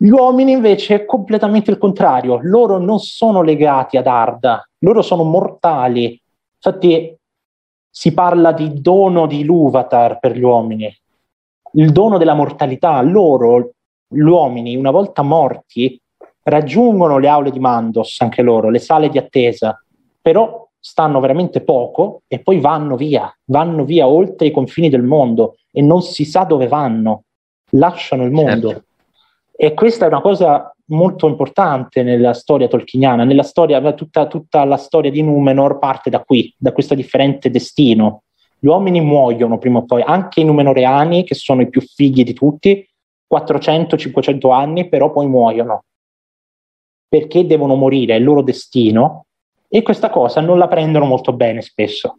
Gli 0.00 0.10
uomini 0.10 0.52
invece 0.52 0.94
è 0.94 1.04
completamente 1.04 1.72
il 1.72 1.78
contrario, 1.78 2.38
loro 2.42 2.78
non 2.78 3.00
sono 3.00 3.42
legati 3.42 3.96
ad 3.96 4.06
Arda, 4.06 4.64
loro 4.78 5.02
sono 5.02 5.24
mortali. 5.24 6.20
Infatti 6.54 7.16
si 7.90 8.14
parla 8.14 8.52
di 8.52 8.80
dono 8.80 9.26
di 9.26 9.42
Luvatar 9.42 10.20
per 10.20 10.36
gli 10.36 10.42
uomini, 10.42 10.88
il 11.72 11.90
dono 11.90 12.16
della 12.16 12.34
mortalità. 12.34 13.02
Loro, 13.02 13.72
gli 14.06 14.20
uomini, 14.20 14.76
una 14.76 14.92
volta 14.92 15.22
morti, 15.22 16.00
raggiungono 16.44 17.18
le 17.18 17.28
aule 17.28 17.50
di 17.50 17.58
Mandos, 17.58 18.20
anche 18.20 18.42
loro, 18.42 18.70
le 18.70 18.78
sale 18.78 19.08
di 19.08 19.18
attesa, 19.18 19.82
però 20.22 20.68
stanno 20.78 21.18
veramente 21.18 21.60
poco 21.60 22.22
e 22.28 22.38
poi 22.38 22.60
vanno 22.60 22.96
via, 22.96 23.36
vanno 23.46 23.84
via 23.84 24.06
oltre 24.06 24.46
i 24.46 24.52
confini 24.52 24.88
del 24.88 25.02
mondo 25.02 25.56
e 25.72 25.82
non 25.82 26.02
si 26.02 26.24
sa 26.24 26.44
dove 26.44 26.68
vanno, 26.68 27.24
lasciano 27.70 28.22
il 28.22 28.30
mondo. 28.30 28.68
Certo. 28.68 28.86
E 29.60 29.74
questa 29.74 30.04
è 30.04 30.08
una 30.08 30.20
cosa 30.20 30.72
molto 30.90 31.26
importante 31.26 32.04
nella 32.04 32.32
storia 32.32 32.68
tolkieniana, 32.68 33.24
nella 33.24 33.42
storia, 33.42 33.92
tutta, 33.92 34.28
tutta 34.28 34.62
la 34.64 34.76
storia 34.76 35.10
di 35.10 35.20
Numenor 35.20 35.80
parte 35.80 36.10
da 36.10 36.20
qui, 36.22 36.54
da 36.56 36.70
questo 36.70 36.94
differente 36.94 37.50
destino. 37.50 38.22
Gli 38.56 38.68
uomini 38.68 39.00
muoiono 39.00 39.58
prima 39.58 39.80
o 39.80 39.84
poi, 39.84 40.02
anche 40.02 40.42
i 40.42 40.44
Numenoreani, 40.44 41.24
che 41.24 41.34
sono 41.34 41.62
i 41.62 41.68
più 41.68 41.80
fighi 41.80 42.22
di 42.22 42.34
tutti, 42.34 42.88
400-500 43.28 44.52
anni, 44.52 44.88
però 44.88 45.10
poi 45.10 45.26
muoiono. 45.26 45.82
Perché 47.08 47.44
devono 47.44 47.74
morire, 47.74 48.14
è 48.14 48.18
il 48.18 48.24
loro 48.24 48.42
destino, 48.42 49.26
e 49.68 49.82
questa 49.82 50.08
cosa 50.08 50.40
non 50.40 50.58
la 50.58 50.68
prendono 50.68 51.04
molto 51.04 51.32
bene 51.32 51.62
spesso. 51.62 52.18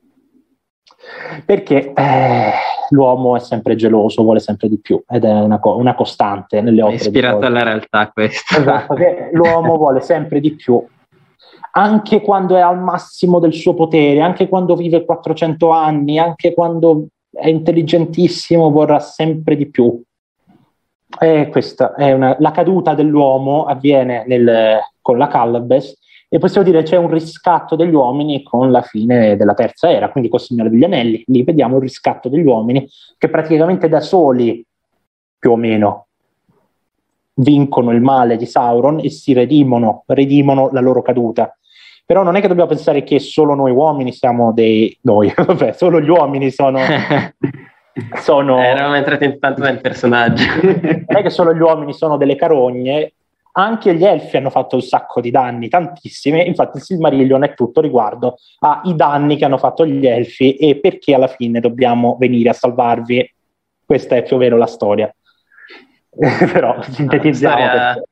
Perché 1.45 1.93
eh, 1.93 2.51
l'uomo 2.89 3.35
è 3.35 3.39
sempre 3.39 3.75
geloso, 3.75 4.23
vuole 4.23 4.39
sempre 4.39 4.69
di 4.69 4.79
più 4.79 5.01
ed 5.07 5.23
è 5.23 5.31
una, 5.31 5.59
co- 5.59 5.75
una 5.75 5.95
costante 5.95 6.61
nelle 6.61 6.81
opere. 6.81 6.97
È 6.97 7.01
ispirato 7.01 7.45
alla 7.45 7.63
realtà 7.63 8.09
questo. 8.11 8.57
Esatto, 8.57 8.95
l'uomo 9.31 9.77
vuole 9.77 10.01
sempre 10.01 10.39
di 10.39 10.55
più, 10.55 10.83
anche 11.71 12.21
quando 12.21 12.55
è 12.55 12.61
al 12.61 12.79
massimo 12.79 13.39
del 13.39 13.53
suo 13.53 13.73
potere, 13.73 14.21
anche 14.21 14.47
quando 14.47 14.75
vive 14.75 15.05
400 15.05 15.69
anni, 15.69 16.17
anche 16.17 16.53
quando 16.53 17.07
è 17.31 17.47
intelligentissimo, 17.47 18.71
vorrà 18.71 18.99
sempre 18.99 19.55
di 19.55 19.69
più. 19.69 20.01
E 21.19 21.49
questa 21.49 21.95
è 21.95 22.11
una, 22.11 22.35
la 22.39 22.51
caduta 22.51 22.93
dell'uomo 22.93 23.65
avviene 23.65 24.23
nel, 24.27 24.79
con 25.01 25.17
la 25.17 25.27
Calabes 25.27 25.97
e 26.31 26.37
possiamo 26.37 26.67
dire 26.67 26.83
c'è 26.83 26.95
un 26.95 27.09
riscatto 27.09 27.75
degli 27.75 27.93
uomini 27.93 28.43
con 28.43 28.69
la 28.69 28.83
fine 28.83 29.35
della 29.35 29.55
terza 29.55 29.91
era, 29.91 30.11
quindi 30.11 30.29
col 30.29 30.39
Signore 30.39 30.69
degli 30.69 30.83
Anelli. 30.83 31.23
Lì 31.27 31.43
vediamo 31.43 31.77
il 31.77 31.81
riscatto 31.81 32.29
degli 32.29 32.45
uomini 32.45 32.87
che 33.17 33.29
praticamente 33.29 33.89
da 33.89 33.99
soli, 33.99 34.63
più 35.39 35.51
o 35.51 35.55
meno, 35.55 36.05
vincono 37.39 37.91
il 37.91 38.01
male 38.01 38.37
di 38.37 38.45
Sauron 38.45 38.99
e 38.99 39.09
si 39.09 39.33
redimono, 39.33 40.03
redimono 40.05 40.69
la 40.71 40.81
loro 40.81 41.01
caduta. 41.01 41.57
Però 42.05 42.23
non 42.23 42.35
è 42.35 42.41
che 42.41 42.47
dobbiamo 42.47 42.69
pensare 42.69 43.03
che 43.03 43.19
solo 43.19 43.55
noi 43.55 43.71
uomini 43.71 44.11
siamo 44.11 44.53
dei... 44.53 44.95
noi, 45.01 45.33
vabbè, 45.35 45.73
solo 45.73 45.99
gli 45.99 46.09
uomini 46.09 46.51
sono... 46.51 46.79
sono... 48.21 48.59
Eh, 48.59 48.65
eravamo 48.65 48.95
entrati 48.95 49.25
intanto 49.25 49.61
nel 49.61 49.81
personaggio. 49.81 50.43
non 50.61 51.05
è 51.17 51.21
che 51.21 51.29
solo 51.29 51.53
gli 51.53 51.59
uomini 51.61 51.93
sono 51.93 52.17
delle 52.17 52.35
carogne, 52.35 53.13
anche 53.53 53.95
gli 53.95 54.05
elfi 54.05 54.37
hanno 54.37 54.49
fatto 54.49 54.75
un 54.75 54.81
sacco 54.81 55.21
di 55.21 55.31
danni, 55.31 55.69
tantissimi, 55.69 56.45
infatti 56.47 56.77
il 56.77 56.83
Silmarillion 56.83 57.43
è 57.43 57.53
tutto 57.53 57.81
riguardo 57.81 58.35
ai 58.59 58.95
danni 58.95 59.37
che 59.37 59.45
hanno 59.45 59.57
fatto 59.57 59.85
gli 59.85 60.05
elfi 60.05 60.55
e 60.55 60.79
perché 60.79 61.13
alla 61.13 61.27
fine 61.27 61.59
dobbiamo 61.59 62.15
venire 62.19 62.49
a 62.49 62.53
salvarvi. 62.53 63.33
Questa 63.85 64.15
è 64.15 64.23
più 64.23 64.35
o 64.35 64.39
meno 64.39 64.55
la 64.57 64.67
storia. 64.67 65.13
Però 66.51 66.81
sintetizziamo. 66.81 67.55
Storia, 67.55 68.03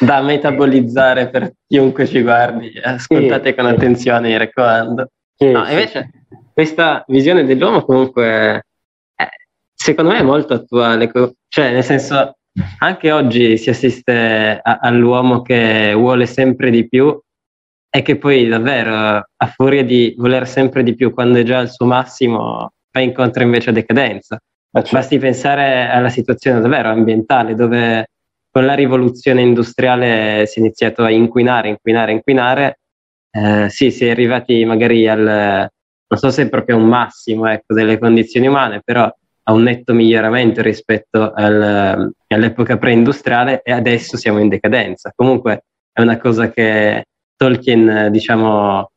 da 0.00 0.22
metabolizzare 0.22 1.28
per 1.28 1.52
chiunque 1.66 2.06
ci 2.06 2.22
guardi. 2.22 2.72
Ascoltate 2.82 3.50
sì, 3.50 3.54
con 3.54 3.66
sì. 3.66 3.74
attenzione, 3.74 4.28
mi 4.28 4.36
raccomando. 4.36 5.10
Sì, 5.36 5.50
no, 5.50 5.66
invece 5.68 6.10
questa 6.52 7.04
visione 7.08 7.44
dell'uomo 7.44 7.82
comunque 7.82 8.64
è, 9.14 9.26
secondo 9.74 10.12
me 10.12 10.18
è 10.18 10.22
molto 10.22 10.54
attuale, 10.54 11.10
cioè 11.48 11.72
nel 11.72 11.84
senso 11.84 12.36
anche 12.78 13.10
oggi 13.10 13.56
si 13.56 13.70
assiste 13.70 14.60
a, 14.62 14.78
all'uomo 14.80 15.42
che 15.42 15.92
vuole 15.94 16.26
sempre 16.26 16.70
di 16.70 16.86
più 16.86 17.18
e 17.94 18.02
che 18.02 18.16
poi 18.16 18.48
davvero 18.48 18.94
a 18.94 19.46
furia 19.54 19.84
di 19.84 20.14
voler 20.16 20.46
sempre 20.46 20.82
di 20.82 20.94
più 20.94 21.12
quando 21.12 21.38
è 21.38 21.42
già 21.42 21.58
al 21.58 21.70
suo 21.70 21.86
massimo 21.86 22.70
va 22.90 23.00
incontro 23.00 23.42
invece 23.42 23.70
a 23.70 23.72
decadenza. 23.72 24.36
Ah, 24.74 24.80
certo. 24.80 24.96
Basti 24.96 25.18
pensare 25.18 25.88
alla 25.88 26.08
situazione 26.08 26.60
davvero 26.60 26.88
ambientale 26.88 27.54
dove 27.54 28.06
con 28.50 28.64
la 28.66 28.74
rivoluzione 28.74 29.40
industriale 29.42 30.46
si 30.46 30.58
è 30.58 30.62
iniziato 30.62 31.04
a 31.04 31.10
inquinare, 31.10 31.68
inquinare, 31.68 32.12
inquinare. 32.12 32.78
Eh, 33.30 33.68
sì, 33.70 33.90
si 33.90 34.06
è 34.06 34.10
arrivati 34.10 34.64
magari 34.64 35.08
al, 35.08 35.68
non 36.12 36.18
so 36.18 36.30
se 36.30 36.42
è 36.42 36.48
proprio 36.48 36.76
un 36.76 36.86
massimo 36.86 37.46
ecco, 37.46 37.72
delle 37.74 37.98
condizioni 37.98 38.46
umane, 38.46 38.80
però 38.84 39.10
a 39.44 39.52
un 39.52 39.62
netto 39.62 39.92
miglioramento 39.92 40.62
rispetto 40.62 41.32
al, 41.32 42.12
all'epoca 42.28 42.76
pre-industriale 42.78 43.62
e 43.62 43.72
adesso 43.72 44.16
siamo 44.16 44.38
in 44.38 44.48
decadenza. 44.48 45.12
Comunque 45.14 45.64
è 45.92 46.00
una 46.00 46.18
cosa 46.18 46.50
che 46.50 47.06
Tolkien, 47.36 48.08
diciamo, 48.10 48.90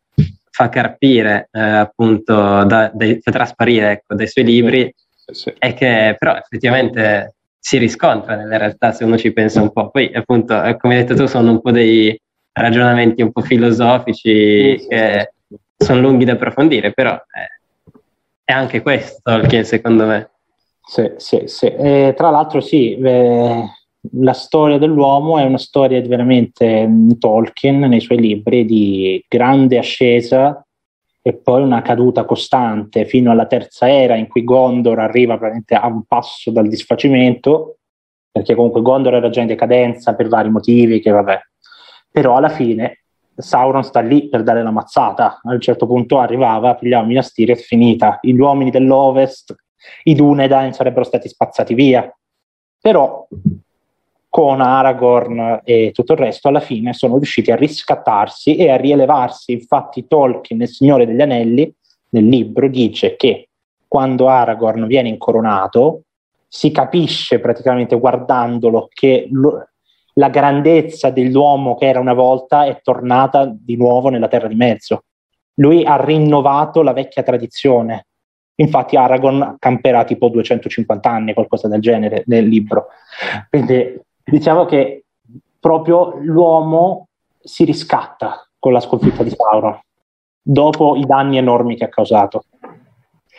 fa 0.51 0.69
carpire, 0.69 1.49
eh, 1.51 1.59
appunto, 1.59 2.33
da, 2.33 2.89
da, 2.93 3.17
fa 3.21 3.31
trasparire 3.31 3.91
ecco, 3.91 4.15
dai 4.15 4.27
suoi 4.27 4.45
libri 4.45 4.93
sì, 5.13 5.33
sì. 5.33 5.53
e 5.57 5.73
che 5.73 6.15
però 6.17 6.35
effettivamente 6.37 7.33
si 7.59 7.77
riscontra 7.77 8.35
nella 8.35 8.57
realtà 8.57 8.91
se 8.91 9.03
uno 9.03 9.17
ci 9.17 9.33
pensa 9.33 9.61
un 9.61 9.73
po'. 9.73 9.89
Poi 9.89 10.11
appunto, 10.13 10.61
eh, 10.63 10.77
come 10.77 10.95
hai 10.95 11.01
detto 11.01 11.15
tu, 11.15 11.25
sono 11.25 11.51
un 11.51 11.61
po' 11.61 11.71
dei 11.71 12.17
ragionamenti 12.53 13.21
un 13.21 13.31
po' 13.31 13.41
filosofici 13.41 14.77
sì, 14.79 14.87
che 14.87 15.33
sono 15.75 15.99
lunghi 15.99 16.23
da 16.23 16.33
approfondire, 16.33 16.93
però 16.93 17.15
è, 17.15 17.99
è 18.45 18.53
anche 18.53 18.81
questo 18.81 19.19
Tolkien 19.23 19.65
secondo 19.65 20.05
me. 20.05 20.29
Sì, 20.87 21.11
sì, 21.17 21.43
sì. 21.45 21.65
E, 21.65 22.13
tra 22.15 22.29
l'altro 22.29 22.61
sì, 22.61 22.95
eh, 22.95 23.63
la 24.19 24.33
storia 24.33 24.77
dell'uomo 24.77 25.39
è 25.39 25.43
una 25.43 25.57
storia 25.57 25.99
veramente 26.01 26.87
Tolkien 27.17 27.79
nei 27.79 27.99
suoi 28.01 28.19
libri 28.19 28.65
di 28.65 29.23
grande 29.27 29.79
ascesa 29.79 30.63
e 31.21 31.33
poi 31.33 31.63
una 31.63 31.81
caduta 31.81 32.23
costante 32.23 33.05
fino 33.05 33.31
alla 33.31 33.47
terza 33.47 33.89
era 33.89 34.15
in 34.15 34.27
cui 34.27 34.43
Gondor 34.43 34.99
arriva 34.99 35.37
praticamente 35.37 35.73
a 35.73 35.87
un 35.87 36.03
passo 36.03 36.51
dal 36.51 36.67
disfacimento, 36.67 37.77
perché 38.31 38.53
comunque 38.53 38.83
Gondor 38.83 39.15
era 39.15 39.29
già 39.29 39.41
in 39.41 39.47
decadenza 39.47 40.13
per 40.13 40.27
vari 40.27 40.51
motivi, 40.51 40.99
che 40.99 41.09
vabbè. 41.09 41.39
Però 42.11 42.35
alla 42.35 42.49
fine 42.49 43.05
Sauron 43.35 43.83
sta 43.83 44.01
lì 44.01 44.29
per 44.29 44.43
dare 44.43 44.61
la 44.61 44.69
mazzata, 44.69 45.41
a 45.43 45.51
un 45.51 45.59
certo 45.59 45.87
punto 45.87 46.19
arrivava, 46.19 46.75
pigliava 46.75 47.07
Minas 47.07 47.33
Tirith, 47.33 47.61
finita. 47.61 48.19
Gli 48.21 48.37
uomini 48.37 48.69
dell'Ovest, 48.69 49.55
i 50.03 50.15
Dunedain 50.15 50.73
sarebbero 50.73 51.03
stati 51.03 51.27
spazzati 51.27 51.73
via. 51.73 52.13
Però 52.79 53.27
con 54.29 54.59
Aragorn 54.59 55.61
e 55.63 55.91
tutto 55.93 56.13
il 56.13 56.19
resto, 56.19 56.49
alla 56.49 56.59
fine 56.59 56.93
sono 56.93 57.15
riusciti 57.15 57.51
a 57.51 57.55
riscattarsi 57.55 58.57
e 58.57 58.69
a 58.69 58.75
rielevarsi. 58.75 59.53
Infatti, 59.53 60.07
Tolkien, 60.07 60.61
il 60.61 60.67
Signore 60.67 61.05
degli 61.05 61.21
Anelli, 61.21 61.73
nel 62.09 62.27
libro 62.27 62.67
dice 62.67 63.15
che 63.15 63.47
quando 63.87 64.27
Aragorn 64.27 64.87
viene 64.87 65.09
incoronato, 65.09 66.01
si 66.47 66.71
capisce 66.71 67.39
praticamente 67.39 67.97
guardandolo 67.97 68.89
che 68.93 69.27
lo, 69.31 69.67
la 70.15 70.29
grandezza 70.29 71.09
dell'uomo 71.09 71.75
che 71.75 71.87
era 71.87 71.99
una 71.99 72.13
volta 72.13 72.65
è 72.65 72.79
tornata 72.81 73.49
di 73.49 73.75
nuovo 73.75 74.09
nella 74.09 74.27
Terra 74.27 74.47
di 74.47 74.55
Mezzo. 74.55 75.03
Lui 75.55 75.85
ha 75.85 75.95
rinnovato 76.03 76.81
la 76.81 76.93
vecchia 76.93 77.23
tradizione. 77.23 78.07
Infatti 78.55 78.95
Aragorn 78.95 79.57
camperà 79.59 80.03
tipo 80.03 80.29
250 80.29 81.09
anni, 81.09 81.33
qualcosa 81.33 81.67
del 81.67 81.81
genere, 81.81 82.23
nel 82.27 82.47
libro. 82.47 82.87
Quindi 83.49 83.99
diciamo 84.23 84.65
che 84.65 85.03
proprio 85.59 86.17
l'uomo 86.21 87.07
si 87.41 87.65
riscatta 87.65 88.47
con 88.57 88.71
la 88.71 88.79
sconfitta 88.79 89.23
di 89.23 89.29
Sauron 89.29 89.79
dopo 90.47 90.95
i 90.95 91.05
danni 91.05 91.37
enormi 91.37 91.75
che 91.75 91.85
ha 91.85 91.89
causato. 91.89 92.45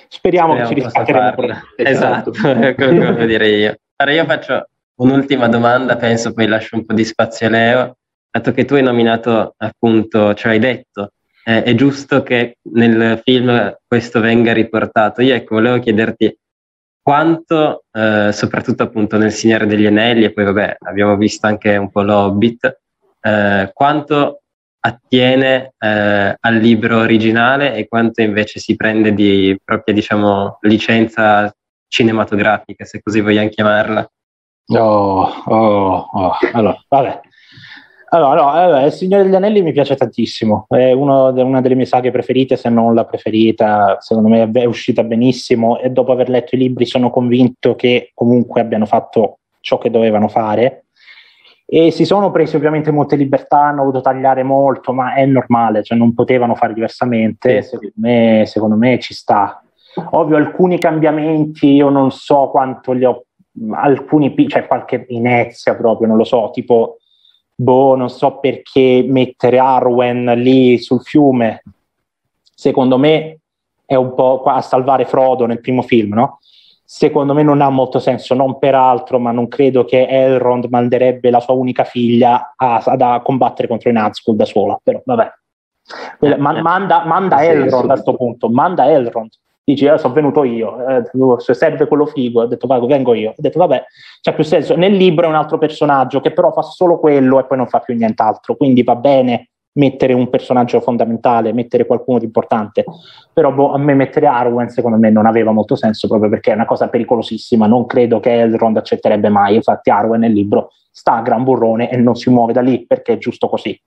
Speriamo, 0.09 0.55
Speriamo 0.55 0.55
che 0.55 0.67
ci 0.67 0.75
riscatteremo. 0.75 1.61
Esatto, 1.77 2.33
come 2.35 3.27
dire 3.27 3.49
io. 3.49 3.77
Allora 3.97 4.17
io 4.17 4.25
faccio 4.25 4.69
un'ultima 4.97 5.49
domanda, 5.49 5.97
penso 5.97 6.33
poi 6.33 6.47
lascio 6.47 6.77
un 6.77 6.85
po' 6.85 6.95
di 6.95 7.05
spazio 7.05 7.47
a 7.47 7.51
Leo. 7.51 7.97
Dato 8.31 8.53
che 8.53 8.65
tu 8.65 8.75
hai 8.75 8.83
nominato 8.83 9.55
appunto, 9.57 10.35
cioè 10.35 10.53
hai 10.53 10.59
detto, 10.59 11.13
eh, 11.49 11.63
è 11.63 11.75
giusto 11.77 12.25
che 12.25 12.59
nel 12.73 13.21
film 13.23 13.77
questo 13.87 14.19
venga 14.19 14.53
riportato. 14.53 15.23
Io 15.23 15.35
ecco, 15.35 15.55
volevo 15.55 15.79
chiederti 15.79 16.37
quanto, 17.01 17.85
eh, 17.93 18.31
soprattutto 18.33 18.83
appunto 18.83 19.17
nel 19.17 19.31
Signore 19.31 19.67
degli 19.67 19.87
Anelli, 19.87 20.25
e 20.25 20.33
poi 20.33 20.45
vabbè, 20.45 20.79
abbiamo 20.81 21.17
visto 21.17 21.47
anche 21.47 21.77
un 21.77 21.89
po' 21.89 22.03
l'Hobbit, 22.03 22.81
eh, 23.21 23.71
quanto 23.73 24.41
attiene 24.81 25.75
eh, 25.79 26.37
al 26.39 26.55
libro 26.57 26.99
originale 26.99 27.75
e 27.77 27.87
quanto 27.87 28.23
invece 28.23 28.59
si 28.59 28.75
prende 28.75 29.15
di 29.15 29.57
propria, 29.63 29.95
diciamo, 29.95 30.59
licenza 30.63 31.55
cinematografica, 31.87 32.85
se 32.85 33.01
così 33.01 33.21
vogliamo 33.21 33.49
chiamarla. 33.49 34.11
Oh, 34.69 35.43
oh, 35.45 36.09
oh. 36.13 36.37
Allora, 36.53 36.77
vabbè, 36.89 37.21
allora, 38.17 38.67
no, 38.67 38.81
eh, 38.81 38.87
Il 38.87 38.93
Signore 38.93 39.25
degli 39.25 39.35
Anelli 39.35 39.63
mi 39.63 39.73
piace 39.73 39.97
tantissimo, 39.97 40.67
è 40.69 40.93
uno, 40.93 41.29
una 41.29 41.61
delle 41.61 41.75
mie 41.75 41.87
saghe 41.87 42.11
preferite, 42.11 42.57
se 42.57 42.69
non 42.69 42.95
la 42.95 43.05
preferita, 43.05 43.97
secondo 44.01 44.29
me 44.29 44.51
è 44.51 44.65
uscita 44.65 45.03
benissimo 45.05 45.79
e 45.79 45.91
dopo 45.91 46.13
aver 46.13 46.29
letto 46.29 46.55
i 46.55 46.59
libri 46.59 46.87
sono 46.87 47.11
convinto 47.11 47.75
che 47.75 48.11
comunque 48.15 48.61
abbiano 48.61 48.87
fatto 48.87 49.39
ciò 49.61 49.79
che 49.79 49.91
dovevano 49.91 50.29
fare. 50.29 50.85
E 51.69 51.91
si 51.91 52.05
sono 52.05 52.31
presi 52.31 52.55
ovviamente 52.55 52.93
molte 52.93 53.17
libertà, 53.17 53.59
hanno 53.59 53.81
voluto 53.81 54.01
tagliare 54.01 54.45
molto, 54.45 54.93
ma 54.93 55.15
è 55.15 55.27
normale, 55.27 55.83
cioè 55.83 55.99
non 55.99 56.15
potevano 56.15 56.55
fare 56.55 56.73
diversamente, 56.73 57.63
secondo 57.63 57.95
me, 57.97 58.45
secondo 58.47 58.77
me 58.77 58.99
ci 59.01 59.15
sta. 59.15 59.61
Ovvio, 60.11 60.37
alcuni 60.37 60.79
cambiamenti, 60.79 61.73
io 61.73 61.89
non 61.89 62.13
so 62.13 62.51
quanto 62.51 62.93
li 62.93 63.05
ho, 63.05 63.25
alcuni, 63.73 64.33
cioè 64.47 64.67
qualche 64.67 65.07
inezia 65.09 65.75
proprio, 65.75 66.07
non 66.07 66.17
lo 66.17 66.25
so, 66.25 66.51
tipo 66.53 66.99
boh, 67.57 67.97
non 67.97 68.11
so 68.11 68.39
perché 68.39 69.05
mettere 69.09 69.59
Arwen 69.59 70.25
lì 70.37 70.79
sul 70.79 71.01
fiume, 71.01 71.63
secondo 72.55 72.99
me 72.99 73.39
è 73.85 73.95
un 73.95 74.15
po' 74.15 74.43
a 74.43 74.61
salvare 74.61 75.07
Frodo 75.07 75.47
nel 75.47 75.61
primo 75.61 75.83
film, 75.83 76.15
no? 76.15 76.39
Secondo 76.89 77.35
me 77.35 77.43
non 77.43 77.63
ha 77.63 77.69
molto 77.69 77.99
senso, 77.99 78.35
non 78.35 78.59
per 78.59 78.75
altro, 78.75 79.19
ma 79.19 79.33
non 79.33 79.49
credo 79.49 79.85
che 79.85 80.07
Elrond 80.07 80.67
manderebbe 80.67 81.31
la 81.31 81.41
sua 81.41 81.55
unica 81.55 81.83
figlia 81.83 82.55
a, 82.55 82.77
a, 82.77 83.15
a 83.15 83.23
combattere 83.23 83.67
contro 83.67 83.91
i 83.91 83.93
Nazgûl 83.93 84.37
da 84.37 84.45
sola, 84.45 84.79
però 84.81 85.01
vabbè. 85.05 85.33
Eh, 86.21 86.37
Ma, 86.37 86.61
manda, 86.61 87.05
manda 87.05 87.45
Elrond 87.45 87.91
a 87.91 87.95
questo 87.95 88.15
punto, 88.15 88.49
manda 88.49 88.89
Elrond 88.91 89.31
dici 89.67 89.85
eh, 89.85 89.99
sono 89.99 90.15
venuto 90.15 90.45
io, 90.45 90.79
eh, 90.87 91.03
se 91.39 91.53
serve 91.53 91.89
quello 91.89 92.07
figo, 92.07 92.43
ho 92.43 92.47
detto 92.47 92.69
vago, 92.69 92.87
vengo 92.87 93.15
io, 93.15 93.31
ho 93.31 93.35
detto 93.37 93.59
vabbè, 93.59 93.85
c'ha 94.21 94.33
più 94.33 94.45
senso, 94.45 94.77
nel 94.77 94.93
libro 94.93 95.27
è 95.27 95.29
un 95.29 95.35
altro 95.35 95.59
personaggio 95.59 96.21
che 96.21 96.31
però 96.31 96.53
fa 96.53 96.63
solo 96.63 97.01
quello 97.01 97.41
e 97.41 97.47
poi 97.47 97.59
non 97.59 97.67
fa 97.67 97.81
più 97.81 97.97
nient'altro, 97.97 98.55
quindi 98.55 98.85
va 98.85 98.95
bene 98.95 99.49
mettere 99.73 100.13
un 100.13 100.31
personaggio 100.31 100.81
fondamentale, 100.81 101.53
mettere 101.53 101.85
qualcuno 101.85 102.21
di 102.21 102.27
importante, 102.27 102.85
però 103.33 103.53
boh, 103.53 103.73
a 103.73 103.79
me 103.79 103.95
mettere 103.95 104.27
Arwen 104.27 104.69
secondo 104.69 104.99
me 104.99 105.11
non 105.11 105.27
aveva 105.27 105.51
molto 105.51 105.75
senso 105.75 106.07
proprio 106.07 106.31
perché 106.31 106.53
è 106.53 106.55
una 106.55 106.65
cosa 106.65 106.89
pericolosissima, 106.89 107.67
non 107.67 107.87
credo 107.87 108.21
che 108.21 108.41
Elrond 108.41 108.77
accetterebbe 108.77 109.29
mai, 109.29 109.57
infatti 109.57 109.91
Arwen 109.91 110.21
nel 110.21 110.33
libro 110.33 110.71
sta 110.93 111.15
a 111.15 111.23
gran 111.23 111.43
burrone 111.43 111.91
e 111.91 111.97
non 111.97 112.15
si 112.15 112.31
muove 112.31 112.53
da 112.53 112.61
lì 112.61 112.87
perché 112.87 113.15
è 113.15 113.19
giusto 113.19 113.49
così. 113.49 113.79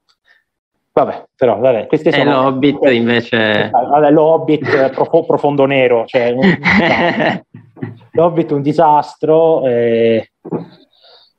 Vabbè, 1.00 1.28
però, 1.34 1.58
vabbè, 1.60 1.88
questi 1.88 2.12
sono... 2.12 2.30
E 2.30 2.34
l'Hobbit 2.34 2.84
invece... 2.92 3.70
Vabbè, 3.70 4.12
l'Hobbit 4.12 4.90
prof- 4.92 5.26
profondo 5.26 5.66
nero, 5.66 6.06
cioè... 6.06 6.34
Un... 6.34 6.42
L'Hobbit 8.12 8.52
un 8.52 8.62
disastro, 8.62 9.66
e... 9.66 10.32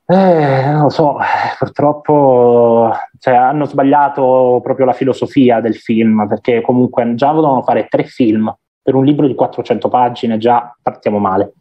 eh, 0.07 0.65
non 0.65 0.81
lo 0.81 0.89
so, 0.89 1.17
purtroppo 1.59 2.91
cioè, 3.19 3.35
hanno 3.35 3.65
sbagliato 3.65 4.59
proprio 4.63 4.87
la 4.87 4.93
filosofia 4.93 5.61
del 5.61 5.75
film, 5.75 6.27
perché 6.27 6.61
comunque 6.61 7.13
già 7.13 7.31
volevano 7.31 7.61
fare 7.61 7.85
tre 7.87 8.05
film 8.05 8.51
per 8.81 8.95
un 8.95 9.05
libro 9.05 9.27
di 9.27 9.35
400 9.35 9.89
pagine, 9.89 10.39
già 10.39 10.75
partiamo 10.81 11.19
male. 11.19 11.53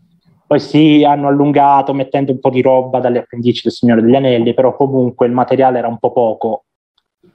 Poi 0.47 0.59
sì, 0.59 1.05
hanno 1.05 1.29
allungato 1.29 1.93
mettendo 1.93 2.33
un 2.33 2.41
po' 2.41 2.49
di 2.49 2.63
roba 2.63 2.99
dalle 2.99 3.19
appendici 3.19 3.61
del 3.65 3.73
Signore 3.73 4.01
degli 4.01 4.17
Anelli, 4.17 4.55
però 4.55 4.75
comunque 4.75 5.27
il 5.27 5.33
materiale 5.33 5.79
era 5.79 5.87
un 5.87 5.99
po' 5.99 6.13
poco 6.13 6.65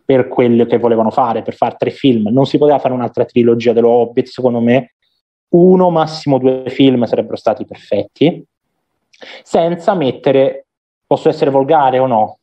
per 0.06 0.28
quello 0.28 0.66
che 0.66 0.78
volevano 0.78 1.10
fare, 1.10 1.42
per 1.42 1.56
fare 1.56 1.76
tre 1.78 1.90
film. 1.90 2.30
Non 2.32 2.46
si 2.46 2.58
poteva 2.58 2.80
fare 2.80 2.94
un'altra 2.94 3.26
trilogia 3.26 3.74
dello 3.74 3.90
Hobbit, 3.90 4.28
secondo 4.28 4.60
me. 4.60 4.94
Uno, 5.50 5.90
massimo 5.90 6.38
due 6.38 6.64
film 6.68 7.06
sarebbero 7.06 7.36
stati 7.36 7.66
perfetti, 7.66 8.44
senza 9.44 9.94
mettere, 9.96 10.66
posso 11.08 11.30
essere 11.30 11.50
volgare 11.50 12.00
o 12.00 12.08
no? 12.08 12.38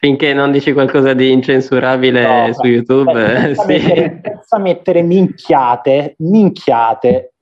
Finché 0.00 0.34
non 0.34 0.50
dici 0.50 0.72
qualcosa 0.72 1.12
di 1.12 1.30
incensurabile 1.30 2.46
no, 2.46 2.52
su 2.52 2.66
YouTube, 2.66 3.12
senza, 3.12 3.62
sì. 3.62 3.68
mettere, 3.68 4.20
senza 4.22 4.58
mettere 4.58 5.02
minchiate, 5.02 6.14
minchiate 6.18 7.32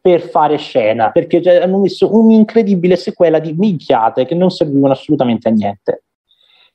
per 0.00 0.20
fare 0.20 0.56
scena, 0.56 1.10
perché 1.10 1.42
cioè, 1.42 1.56
hanno 1.56 1.78
messo 1.78 2.14
un'incredibile 2.14 2.96
sequela 2.96 3.38
di 3.38 3.52
minchiate 3.52 4.24
che 4.24 4.34
non 4.34 4.50
servivano 4.50 4.92
assolutamente 4.92 5.48
a 5.48 5.52
niente. 5.52 6.04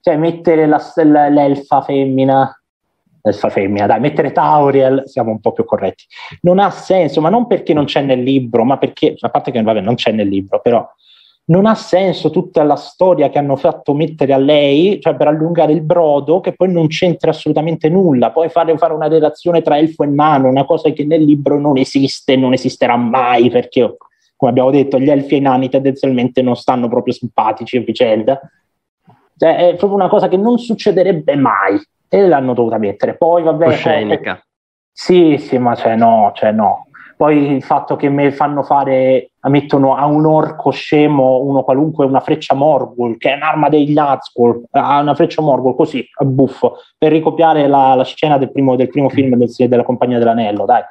Cioè, 0.01 0.17
mettere 0.17 0.65
la, 0.65 0.81
l'elfa 1.29 1.81
femmina 1.81 2.55
l'elfa 3.23 3.49
femmina, 3.49 3.85
dai, 3.85 3.99
mettere 3.99 4.31
Tauriel, 4.31 5.03
siamo 5.05 5.31
un 5.31 5.39
po' 5.39 5.51
più 5.51 5.63
corretti. 5.63 6.05
Non 6.41 6.59
ha 6.59 6.69
senso, 6.71 7.21
ma 7.21 7.29
non 7.29 7.47
perché 7.47 7.73
non 7.73 7.85
c'è 7.85 8.01
nel 8.01 8.21
libro, 8.21 8.63
ma 8.63 8.77
perché, 8.77 9.15
a 9.19 9.29
parte 9.29 9.51
che 9.51 9.61
vabbè, 9.61 9.81
non 9.81 9.95
c'è 9.95 10.11
nel 10.11 10.27
libro, 10.27 10.59
però 10.59 10.87
non 11.43 11.65
ha 11.65 11.75
senso 11.75 12.29
tutta 12.29 12.63
la 12.63 12.75
storia 12.75 13.29
che 13.29 13.37
hanno 13.37 13.55
fatto 13.55 13.93
mettere 13.93 14.31
a 14.33 14.37
lei, 14.37 14.99
cioè 15.01 15.15
per 15.15 15.27
allungare 15.27 15.73
il 15.73 15.81
brodo, 15.81 16.39
che 16.39 16.53
poi 16.53 16.71
non 16.71 16.87
c'entra 16.87 17.31
assolutamente 17.31 17.89
nulla. 17.89 18.31
Poi 18.31 18.49
fare, 18.49 18.77
fare 18.77 18.93
una 18.93 19.07
relazione 19.07 19.61
tra 19.61 19.77
elfo 19.77 20.03
e 20.03 20.07
nano, 20.07 20.47
una 20.47 20.65
cosa 20.65 20.89
che 20.91 21.03
nel 21.03 21.23
libro 21.23 21.59
non 21.59 21.77
esiste, 21.77 22.35
non 22.35 22.53
esisterà 22.53 22.95
mai, 22.95 23.49
perché, 23.49 23.97
come 24.35 24.51
abbiamo 24.51 24.71
detto, 24.71 24.99
gli 24.99 25.09
elfi 25.09 25.35
e 25.35 25.37
i 25.37 25.41
nani 25.41 25.67
tendenzialmente 25.67 26.41
non 26.41 26.55
stanno 26.55 26.87
proprio 26.87 27.13
simpatici 27.13 27.77
a 27.77 27.81
vicenda. 27.81 28.39
Cioè, 29.41 29.55
è 29.55 29.75
proprio 29.75 29.95
una 29.95 30.07
cosa 30.07 30.27
che 30.27 30.37
non 30.37 30.59
succederebbe 30.59 31.35
mai 31.35 31.81
e 32.07 32.27
l'hanno 32.27 32.53
dovuta 32.53 32.77
mettere. 32.77 33.17
Poi, 33.17 33.41
vabbè. 33.41 33.67
Oscenica. 33.69 34.33
Poi, 34.33 34.43
sì, 34.91 35.37
sì, 35.39 35.57
ma 35.57 35.73
cioè 35.73 35.95
no, 35.95 36.31
cioè 36.35 36.51
no 36.51 36.85
poi 37.21 37.53
il 37.53 37.61
fatto 37.61 37.95
che 37.95 38.09
me 38.09 38.31
fanno 38.31 38.63
fare, 38.63 39.33
mettono 39.41 39.95
a 39.95 40.07
un 40.07 40.25
orco 40.25 40.71
scemo, 40.71 41.41
uno 41.41 41.61
qualunque, 41.61 42.03
una 42.03 42.19
freccia 42.19 42.55
Morgul, 42.55 43.17
che 43.17 43.33
è 43.33 43.35
un'arma 43.35 43.69
dei 43.69 43.93
Nazgûl, 43.93 44.63
ha 44.71 44.99
una 44.99 45.13
freccia 45.13 45.43
Morgul 45.43 45.75
così, 45.75 46.03
a 46.19 46.25
buffo, 46.25 46.77
per 46.97 47.11
ricopiare 47.11 47.67
la, 47.67 47.93
la 47.93 48.03
scena 48.03 48.39
del 48.39 48.51
primo, 48.51 48.75
del 48.75 48.89
primo 48.89 49.09
film 49.09 49.35
del, 49.35 49.51
della 49.55 49.83
Compagnia 49.83 50.17
dell'Anello, 50.17 50.65
dai. 50.65 50.81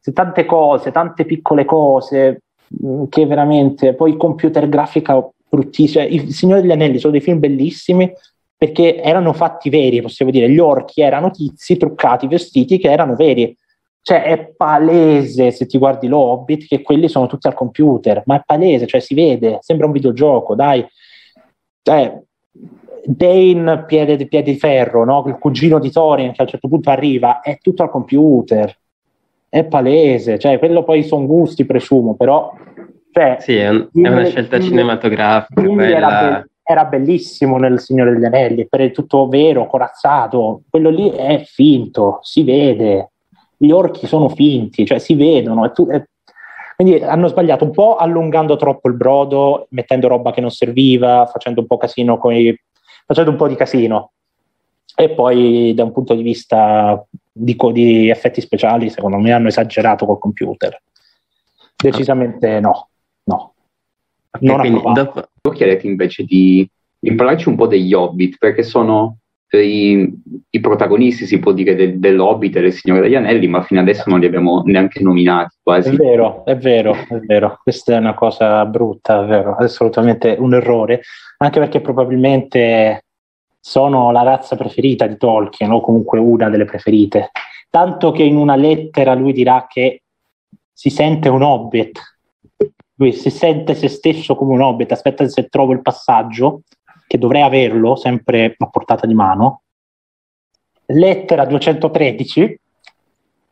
Se 0.00 0.12
tante 0.12 0.44
cose, 0.44 0.90
tante 0.90 1.24
piccole 1.24 1.64
cose, 1.64 2.42
mm, 2.84 3.04
che 3.08 3.24
veramente, 3.26 3.94
poi 3.94 4.16
computer 4.16 4.68
grafica 4.68 5.24
bruttissima. 5.48 6.04
I 6.04 6.30
Signori 6.30 6.62
degli 6.62 6.72
Anelli 6.72 6.98
sono 6.98 7.12
dei 7.12 7.20
film 7.20 7.38
bellissimi, 7.38 8.12
perché 8.56 9.00
erano 9.00 9.32
fatti 9.32 9.68
veri, 9.68 10.00
possiamo 10.00 10.30
dire, 10.30 10.50
gli 10.50 10.58
orchi 10.58 11.02
erano 11.02 11.30
tizi 11.30 11.76
truccati, 11.76 12.26
vestiti 12.26 12.78
che 12.78 12.90
erano 12.90 13.14
veri 13.14 13.56
cioè 14.06 14.22
è 14.22 14.52
palese 14.56 15.50
se 15.50 15.66
ti 15.66 15.78
guardi 15.78 16.06
l'Hobbit 16.06 16.68
che 16.68 16.80
quelli 16.80 17.08
sono 17.08 17.26
tutti 17.26 17.48
al 17.48 17.54
computer, 17.54 18.22
ma 18.26 18.36
è 18.36 18.42
palese, 18.46 18.86
cioè 18.86 19.00
si 19.00 19.14
vede, 19.14 19.58
sembra 19.62 19.86
un 19.86 19.92
videogioco, 19.92 20.54
dai. 20.54 20.86
Cioè, 21.82 22.16
Dane 23.04 23.84
piede, 23.84 24.28
piede 24.28 24.52
di 24.52 24.58
ferro, 24.58 25.04
no? 25.04 25.24
il 25.26 25.36
cugino 25.38 25.80
di 25.80 25.90
Thorin 25.90 26.30
che 26.30 26.40
a 26.40 26.44
un 26.44 26.48
certo 26.48 26.68
punto 26.68 26.88
arriva, 26.90 27.40
è 27.40 27.58
tutto 27.60 27.82
al 27.82 27.90
computer, 27.90 28.72
è 29.48 29.64
palese, 29.64 30.38
cioè 30.38 30.60
quello 30.60 30.84
poi 30.84 31.02
sono 31.02 31.26
gusti 31.26 31.64
presumo, 31.64 32.14
però... 32.14 32.54
Cioè, 33.16 33.38
sì, 33.40 33.56
è, 33.56 33.70
un, 33.70 33.88
è 33.94 34.08
una 34.08 34.26
scelta 34.26 34.60
cinematografica. 34.60 35.62
Era, 35.62 36.08
be- 36.20 36.50
era, 36.62 36.84
bellissimo 36.84 37.56
nel 37.56 37.80
Signore 37.80 38.12
degli 38.12 38.26
Anelli, 38.26 38.68
per 38.68 38.90
tutto 38.92 39.26
vero, 39.26 39.66
corazzato, 39.66 40.60
quello 40.68 40.90
lì 40.90 41.08
è 41.08 41.42
finto, 41.46 42.18
si 42.20 42.44
vede, 42.44 43.12
gli 43.56 43.70
orchi 43.70 44.06
sono 44.06 44.28
finti, 44.28 44.84
cioè 44.84 44.98
si 44.98 45.14
vedono. 45.14 45.72
Tu, 45.72 45.86
è... 45.86 46.04
quindi 46.76 47.02
hanno 47.02 47.28
sbagliato 47.28 47.64
un 47.64 47.70
po' 47.70 47.96
allungando 47.96 48.56
troppo 48.56 48.86
il 48.88 48.96
brodo, 48.96 49.66
mettendo 49.70 50.08
roba 50.08 50.30
che 50.30 50.42
non 50.42 50.50
serviva, 50.50 51.24
facendo 51.24 51.62
un 51.62 51.66
po' 51.66 51.78
casino 51.78 52.18
coi... 52.18 52.54
facendo 53.06 53.30
un 53.30 53.36
po' 53.38 53.48
di 53.48 53.54
casino. 53.54 54.10
E 54.94 55.08
poi 55.08 55.72
da 55.72 55.84
un 55.84 55.92
punto 55.92 56.14
di 56.14 56.22
vista 56.22 57.02
di, 57.32 57.56
di 57.72 58.10
effetti 58.10 58.42
speciali, 58.42 58.90
secondo 58.90 59.16
me 59.16 59.32
hanno 59.32 59.48
esagerato 59.48 60.04
col 60.04 60.18
computer. 60.18 60.78
Decisamente 61.74 62.60
no. 62.60 62.88
Non 64.40 64.58
quindi, 64.58 64.80
dopo... 64.92 65.50
chiederti 65.52 65.86
invece 65.86 66.24
di, 66.24 66.68
di 66.98 67.14
parlarci 67.14 67.48
un 67.48 67.56
po' 67.56 67.66
degli 67.66 67.92
Hobbit, 67.92 68.36
perché 68.38 68.62
sono 68.62 69.18
i, 69.50 70.12
i, 70.50 70.60
protagonisti, 70.60 71.26
si 71.26 71.38
può 71.38 71.52
dire, 71.52 71.74
del, 71.74 71.98
dell'Hobbit 71.98 72.56
e 72.56 72.60
del 72.60 72.72
Signore 72.72 73.02
degli 73.02 73.14
Anelli, 73.14 73.46
ma 73.46 73.62
fino 73.62 73.80
adesso 73.80 74.04
non 74.06 74.20
li 74.20 74.26
abbiamo 74.26 74.62
neanche 74.64 75.02
nominati 75.02 75.56
quasi. 75.62 75.90
È 75.90 75.96
vero, 75.96 76.44
è 76.44 76.56
vero, 76.56 76.94
è 76.94 77.18
vero. 77.20 77.58
Questa 77.62 77.94
è 77.94 77.98
una 77.98 78.14
cosa 78.14 78.64
brutta, 78.66 79.22
è 79.22 79.26
vero, 79.26 79.58
è 79.58 79.64
assolutamente 79.64 80.36
un 80.38 80.54
errore, 80.54 81.02
anche 81.38 81.60
perché 81.60 81.80
probabilmente 81.80 83.04
sono 83.60 84.10
la 84.12 84.22
razza 84.22 84.56
preferita 84.56 85.06
di 85.06 85.16
Tolkien, 85.16 85.72
o 85.72 85.80
comunque 85.80 86.18
una 86.18 86.48
delle 86.50 86.64
preferite. 86.64 87.30
Tanto 87.68 88.12
che 88.12 88.22
in 88.22 88.36
una 88.36 88.56
lettera 88.56 89.14
lui 89.14 89.32
dirà 89.32 89.66
che 89.68 90.02
si 90.72 90.90
sente 90.90 91.28
un 91.28 91.42
hobbit, 91.42 92.15
lui 92.96 93.12
si 93.12 93.30
sente 93.30 93.74
se 93.74 93.88
stesso 93.88 94.34
come 94.34 94.54
un 94.54 94.62
hobbit, 94.62 94.92
aspetta 94.92 95.28
se 95.28 95.48
trovo 95.48 95.72
il 95.72 95.82
passaggio, 95.82 96.62
che 97.06 97.18
dovrei 97.18 97.42
averlo 97.42 97.94
sempre 97.94 98.54
a 98.56 98.68
portata 98.68 99.06
di 99.06 99.14
mano. 99.14 99.62
Lettera 100.86 101.44
213, 101.44 102.60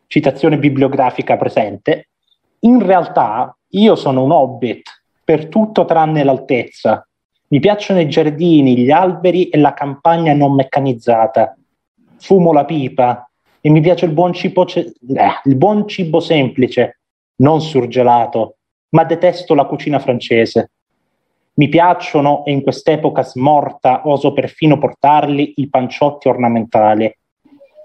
citazione 0.07 0.59
bibliografica 0.59 1.37
presente. 1.37 2.09
In 2.61 2.85
realtà 2.85 3.57
io 3.71 3.97
sono 3.97 4.23
un 4.23 4.31
hobbit 4.31 5.03
per 5.23 5.49
tutto 5.49 5.85
tranne 5.85 6.25
l'altezza. 6.25 7.07
Mi 7.49 7.61
piacciono 7.61 8.01
i 8.01 8.09
giardini, 8.09 8.79
gli 8.79 8.91
alberi 8.91 9.49
e 9.49 9.59
la 9.59 9.75
campagna 9.75 10.33
non 10.33 10.55
meccanizzata. 10.55 11.57
Fumo 12.19 12.53
la 12.53 12.65
pipa 12.65 13.29
e 13.61 13.71
mi 13.71 13.81
piace 13.81 14.07
il 14.07 14.13
buon 14.13 14.33
cibo, 14.33 14.65
ce- 14.65 14.95
eh, 15.15 15.41
il 15.45 15.57
buon 15.57 15.87
cibo 15.87 16.21
semplice, 16.21 17.01
non 17.37 17.61
surgelato, 17.61 18.57
ma 18.95 19.05
detesto 19.05 19.55
la 19.55 19.65
cucina 19.65 19.99
francese. 19.99 20.71
Mi 21.55 21.69
piacciono 21.69 22.45
e 22.45 22.53
in 22.53 22.63
quest'epoca 22.63 23.23
smorta 23.23 24.03
oso 24.09 24.33
perfino 24.33 24.79
portarli 24.79 25.55
i 25.57 25.69
panciotti 25.69 26.29
ornamentali. 26.29 27.13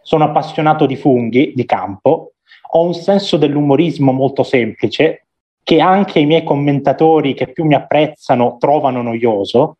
Sono 0.01 0.23
appassionato 0.23 0.85
di 0.85 0.95
funghi, 0.95 1.53
di 1.55 1.65
campo, 1.65 2.33
ho 2.71 2.83
un 2.83 2.93
senso 2.93 3.37
dell'umorismo 3.37 4.11
molto 4.11 4.43
semplice 4.43 5.25
che 5.63 5.79
anche 5.79 6.19
i 6.19 6.25
miei 6.25 6.43
commentatori 6.43 7.33
che 7.33 7.51
più 7.51 7.65
mi 7.65 7.75
apprezzano 7.75 8.57
trovano 8.59 9.01
noioso. 9.01 9.77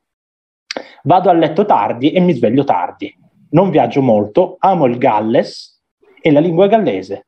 Vado 1.03 1.29
a 1.29 1.33
letto 1.33 1.65
tardi 1.65 2.11
e 2.11 2.19
mi 2.19 2.33
sveglio 2.33 2.63
tardi. 2.63 3.15
Non 3.51 3.69
viaggio 3.69 4.01
molto, 4.01 4.57
amo 4.59 4.85
il 4.85 4.97
Galles 4.97 5.81
e 6.21 6.31
la 6.31 6.39
lingua 6.39 6.67
gallese. 6.67 7.25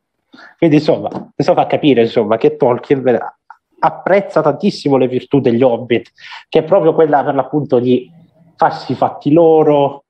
Quindi 0.58 0.78
insomma, 0.78 1.10
questo 1.34 1.54
fa 1.54 1.66
capire 1.66 2.02
insomma, 2.02 2.38
che 2.38 2.56
Tolkien 2.56 3.02
apprezza 3.84 4.41
tantissimo 4.41 4.98
le 4.98 5.08
virtù 5.08 5.39
degli 5.39 5.63
hobbit, 5.63 6.12
che 6.48 6.60
è 6.60 6.63
proprio 6.63 6.94
quella 6.94 7.24
per 7.24 7.36
l'appunto 7.36 7.80
di 7.80 8.10
farsi 8.56 8.91
i 8.91 8.96
fatti 8.96 9.32
loro, 9.32 10.04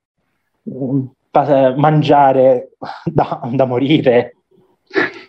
mm, 0.70 1.06
mangiare 1.78 2.72
da, 3.06 3.40
da 3.52 3.66
morire, 3.66 4.36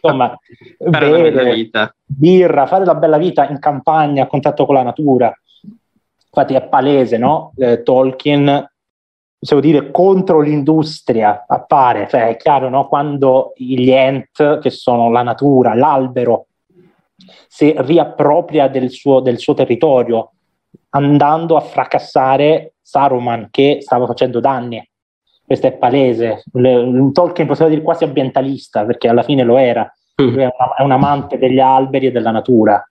insomma, 0.00 0.36
fare 0.90 1.30
bere, 1.30 1.70
birra, 2.04 2.66
fare 2.66 2.84
la 2.84 2.96
bella 2.96 3.18
vita 3.18 3.48
in 3.48 3.58
campagna 3.60 4.24
a 4.24 4.26
contatto 4.26 4.66
con 4.66 4.74
la 4.74 4.82
natura. 4.82 5.32
Infatti 6.34 6.54
è 6.54 6.66
palese, 6.66 7.18
no? 7.18 7.52
Eh, 7.56 7.82
Tolkien, 7.82 8.66
possiamo 9.38 9.62
dire, 9.62 9.90
contro 9.90 10.40
l'industria 10.40 11.44
appare, 11.46 12.08
cioè 12.08 12.28
è 12.28 12.36
chiaro, 12.36 12.70
no? 12.70 12.88
Quando 12.88 13.52
gli 13.54 13.90
Ent, 13.90 14.58
che 14.58 14.70
sono 14.70 15.10
la 15.10 15.22
natura, 15.22 15.74
l'albero, 15.74 16.46
si 17.48 17.74
riappropria 17.76 18.68
del 18.68 18.90
suo, 18.90 19.20
del 19.20 19.38
suo 19.38 19.54
territorio, 19.54 20.32
andando 20.90 21.56
a 21.56 21.60
fracassare 21.60 22.74
Saruman 22.80 23.48
che 23.50 23.78
stava 23.80 24.06
facendo 24.06 24.40
danni. 24.40 24.86
Questo 25.44 25.66
è 25.66 25.72
palese. 25.72 26.44
Un 26.52 27.12
Tolkien 27.12 27.46
possiamo 27.46 27.70
dire 27.70 27.82
quasi 27.82 28.04
ambientalista, 28.04 28.84
perché 28.84 29.08
alla 29.08 29.22
fine 29.22 29.42
lo 29.42 29.56
era. 29.56 29.90
Mm. 30.22 30.38
È, 30.38 30.44
una, 30.44 30.74
è 30.76 30.82
un 30.82 30.92
amante 30.92 31.38
degli 31.38 31.58
alberi 31.60 32.06
e 32.06 32.12
della 32.12 32.30
natura. 32.30 32.82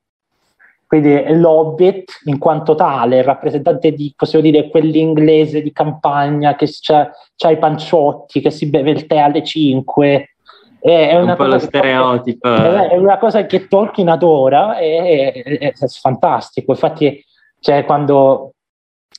Quindi 0.91 1.24
l'Hobbit, 1.39 2.20
in 2.26 2.38
quanto 2.38 2.76
tale, 2.76 3.22
rappresentante 3.22 3.94
di, 3.94 4.13
possiamo 4.13 4.44
dire, 4.44 4.70
quell'inglese 4.70 5.62
di 5.62 5.72
campagna 5.72 6.56
che 6.56 6.67
ha 6.86 7.50
i 7.50 7.58
panciotti, 7.58 8.41
che 8.41 8.52
si 8.52 8.70
beve 8.70 8.91
il 8.91 9.06
tè 9.06 9.17
alle 9.17 9.41
5, 9.41 10.36
è, 10.82 11.10
è 11.10 11.22
un 11.22 11.36
po' 11.36 11.46
lo 11.46 11.60
stereotipo. 11.60 12.50
Tolkien, 12.50 12.89
è 12.89 12.98
una 12.98 13.17
cosa 13.20 13.46
che 13.46 13.67
Tolkien 13.67 14.10
adora, 14.10 14.78
è, 14.78 15.32
è, 15.32 15.74
è 15.74 15.88
fantastico. 15.88 16.72
Infatti, 16.72 17.24
c'è 17.60 17.86
quando 17.86 18.54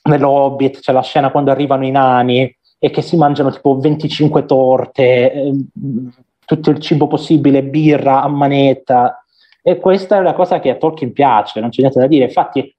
nello 0.05 0.29
Hobbit 0.29 0.81
c'è 0.81 0.92
la 0.92 1.03
scena 1.03 1.31
quando 1.31 1.53
arrivano 1.53 1.87
i 1.87 1.92
nani 1.92 2.57
e 2.79 2.90
che 2.90 3.03
si 3.03 3.16
mangiano 3.16 3.53
tipo 3.53 3.79
25 3.79 4.44
torte, 4.44 5.33
eh, 5.33 5.53
tutto 6.44 6.70
il 6.70 6.81
cibo 6.81 7.07
possibile, 7.07 7.62
birra 7.62 8.22
a 8.22 8.29
manetta. 8.29 9.25
E 9.62 9.79
questa 9.79 10.16
è 10.16 10.18
una 10.18 10.35
cosa 10.35 10.59
che 10.59 10.70
a 10.70 10.75
Tolkien 10.75 11.12
piace, 11.12 11.61
non 11.61 11.70
c'è 11.70 11.83
niente 11.83 12.01
da 12.01 12.09
dire. 12.09 12.25
Infatti, 12.25 12.75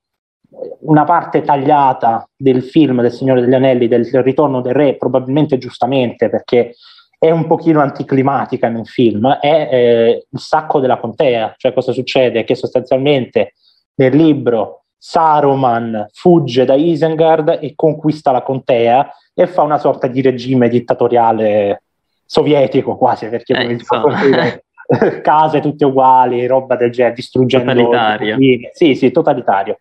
una 0.82 1.06
parte 1.06 1.42
tagliata 1.42 2.28
del 2.36 2.64
film 2.64 3.02
del 3.02 3.14
Signore 3.14 3.40
degli 3.40 3.54
Anelli, 3.54 3.88
del, 3.88 4.10
del 4.10 4.24
ritorno 4.24 4.60
del 4.60 4.74
re, 4.74 4.98
probabilmente 4.98 5.58
giustamente 5.58 6.30
perché 6.30 6.76
è 7.24 7.32
un 7.32 7.48
pochino 7.48 7.80
anticlimatica 7.80 8.68
nel 8.68 8.86
film, 8.86 9.30
è 9.36 9.70
eh, 9.72 10.28
il 10.30 10.40
sacco 10.40 10.82
della 10.82 10.98
contea, 10.98 11.54
cioè 11.56 11.72
cosa 11.72 11.94
succede? 11.94 12.44
Che 12.44 12.54
sostanzialmente 12.54 13.54
nel 13.96 14.14
libro 14.14 14.84
Saruman 14.98 16.10
fugge 16.12 16.66
da 16.66 16.74
Isengard 16.74 17.60
e 17.62 17.76
conquista 17.76 18.32
la 18.32 18.42
contea 18.42 19.10
e 19.34 19.48
fa 19.48 19.62
una 19.62 19.78
sorta 19.78 20.08
di 20.08 20.20
regime 20.20 20.68
dittatoriale 20.68 21.84
sovietico 22.26 22.98
quasi, 22.98 23.30
perché 23.30 23.54
eh, 23.54 25.22
case 25.24 25.62
tutte 25.62 25.86
uguali, 25.86 26.46
roba 26.46 26.76
del 26.76 26.92
genere, 26.92 27.16
distruggendo... 27.16 27.74
Totalitario. 27.74 28.38
Sì, 28.74 28.96
sì, 28.96 29.12
totalitario. 29.12 29.80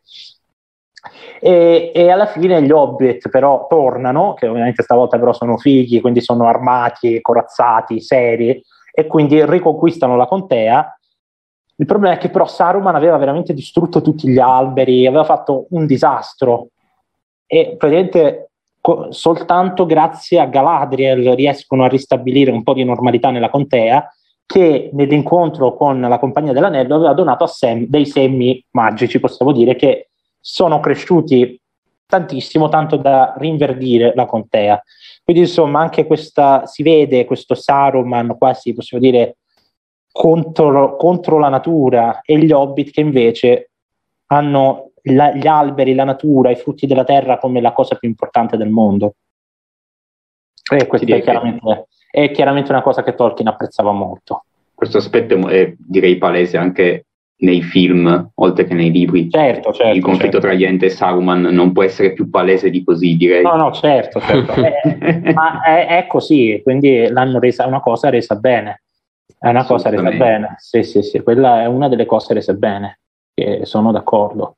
E, 1.41 1.91
e, 1.95 2.11
alla 2.11 2.27
fine 2.27 2.62
gli 2.62 2.71
Hobbit 2.71 3.29
però 3.29 3.67
tornano, 3.69 4.35
che 4.35 4.47
ovviamente 4.47 4.83
stavolta 4.83 5.19
però 5.19 5.33
sono 5.33 5.57
fighi, 5.57 6.01
quindi 6.01 6.21
sono 6.21 6.47
armati, 6.47 7.21
corazzati, 7.21 8.01
seri, 8.01 8.62
e 8.93 9.07
quindi 9.07 9.45
riconquistano 9.45 10.17
la 10.17 10.27
contea. 10.27 10.97
Il 11.77 11.87
problema 11.87 12.15
è 12.15 12.19
che 12.19 12.29
però 12.29 12.47
Saruman 12.47 12.95
aveva 12.95 13.17
veramente 13.17 13.55
distrutto 13.55 14.03
tutti 14.03 14.29
gli 14.29 14.38
alberi, 14.38 15.07
aveva 15.07 15.25
fatto 15.25 15.67
un 15.71 15.87
disastro 15.87 16.69
e 17.47 17.75
praticamente 17.77 18.51
co- 18.81 19.11
soltanto 19.11 19.85
grazie 19.87 20.38
a 20.38 20.47
Galadriel 20.47 21.35
riescono 21.35 21.85
a 21.85 21.88
ristabilire 21.88 22.51
un 22.51 22.62
po' 22.62 22.75
di 22.75 22.85
normalità 22.85 23.31
nella 23.31 23.51
contea 23.51 24.09
che 24.45 24.91
nell'incontro 24.93 25.75
con 25.75 26.01
la 26.01 26.19
compagnia 26.19 26.53
dell'anello 26.53 26.97
aveva 26.97 27.15
donato 27.15 27.45
a 27.45 27.49
Sam 27.49 27.87
dei 27.87 28.05
semi 28.05 28.62
magici, 28.73 29.19
possiamo 29.19 29.51
dire, 29.51 29.75
che 29.77 30.11
sono 30.43 30.81
cresciuti 30.81 31.59
tantissimo, 32.05 32.69
tanto 32.69 32.97
da 32.97 33.33
rinverdire 33.39 34.13
la 34.15 34.27
contea. 34.27 34.83
Quindi 35.25 35.43
insomma 35.43 35.81
anche 35.81 36.05
questa, 36.05 36.67
si 36.67 36.83
vede 36.83 37.25
questo 37.25 37.55
Saruman 37.55 38.37
quasi, 38.37 38.75
possiamo 38.75 39.03
dire, 39.03 39.37
contro, 40.11 40.97
contro 40.97 41.39
la 41.39 41.49
natura 41.49 42.21
e 42.21 42.37
gli 42.39 42.53
hobbit 42.53 42.91
che 42.91 43.01
invece 43.01 43.71
hanno 44.27 44.91
la, 45.05 45.33
gli 45.33 45.47
alberi, 45.47 45.95
la 45.95 46.05
natura, 46.05 46.51
i 46.51 46.57
frutti 46.57 46.87
della 46.87 47.05
terra 47.05 47.39
come 47.39 47.61
la 47.61 47.73
cosa 47.73 47.97
più 47.97 48.09
importante 48.09 48.57
del 48.57 48.69
mondo. 48.69 49.15
E 50.71 50.87
questa 50.87 51.15
è 51.15 51.23
chiaramente, 51.23 51.89
è 52.11 52.31
chiaramente 52.31 52.71
una 52.71 52.83
cosa 52.83 53.03
che 53.03 53.15
Tolkien 53.15 53.49
apprezzava 53.49 53.93
molto. 53.93 54.45
Questo 54.75 54.99
aspetto 54.99 55.49
è 55.49 55.75
direi 55.79 56.19
palese 56.19 56.57
anche 56.57 57.07
nei 57.43 57.63
film, 57.63 58.31
oltre 58.37 58.65
che 58.65 58.75
nei 58.75 58.91
libri. 58.91 59.29
Certo, 59.29 59.73
certo. 59.73 59.97
Il 59.97 60.03
conflitto 60.03 60.41
certo. 60.41 60.47
tra 60.47 60.57
Yente 60.57 60.87
e 60.87 60.91
Saruman 60.91 61.43
non 61.43 61.73
può 61.73 61.83
essere 61.83 62.13
più 62.13 62.31
palese 62.31 62.71
di 62.71 62.85
così, 62.85 63.17
direi. 63.17 63.43
No, 63.43 63.57
no, 63.57 63.73
certo, 63.73 64.21
certo. 64.21 64.53
eh, 64.63 65.33
ma 65.33 65.63
è, 65.63 65.87
è, 65.87 66.07
così, 66.07 66.61
quindi 66.63 67.09
l'hanno 67.09 67.39
resa 67.39 67.67
una 67.67 67.81
cosa 67.81 68.11
resa 68.11 68.37
bene. 68.37 68.83
È 69.39 69.49
una 69.49 69.65
cosa 69.65 69.91
resa 69.91 70.11
bene. 70.11 70.55
Sì, 70.59 70.85
sì, 70.85 71.03
sì, 71.03 71.21
quella 71.21 71.63
è 71.63 71.67
una 71.67 71.89
delle 71.89 72.07
cose 72.07 72.33
rese 72.33 72.55
bene, 72.55 73.01
che 73.35 73.61
sono 73.65 73.91
d'accordo. 73.91 74.57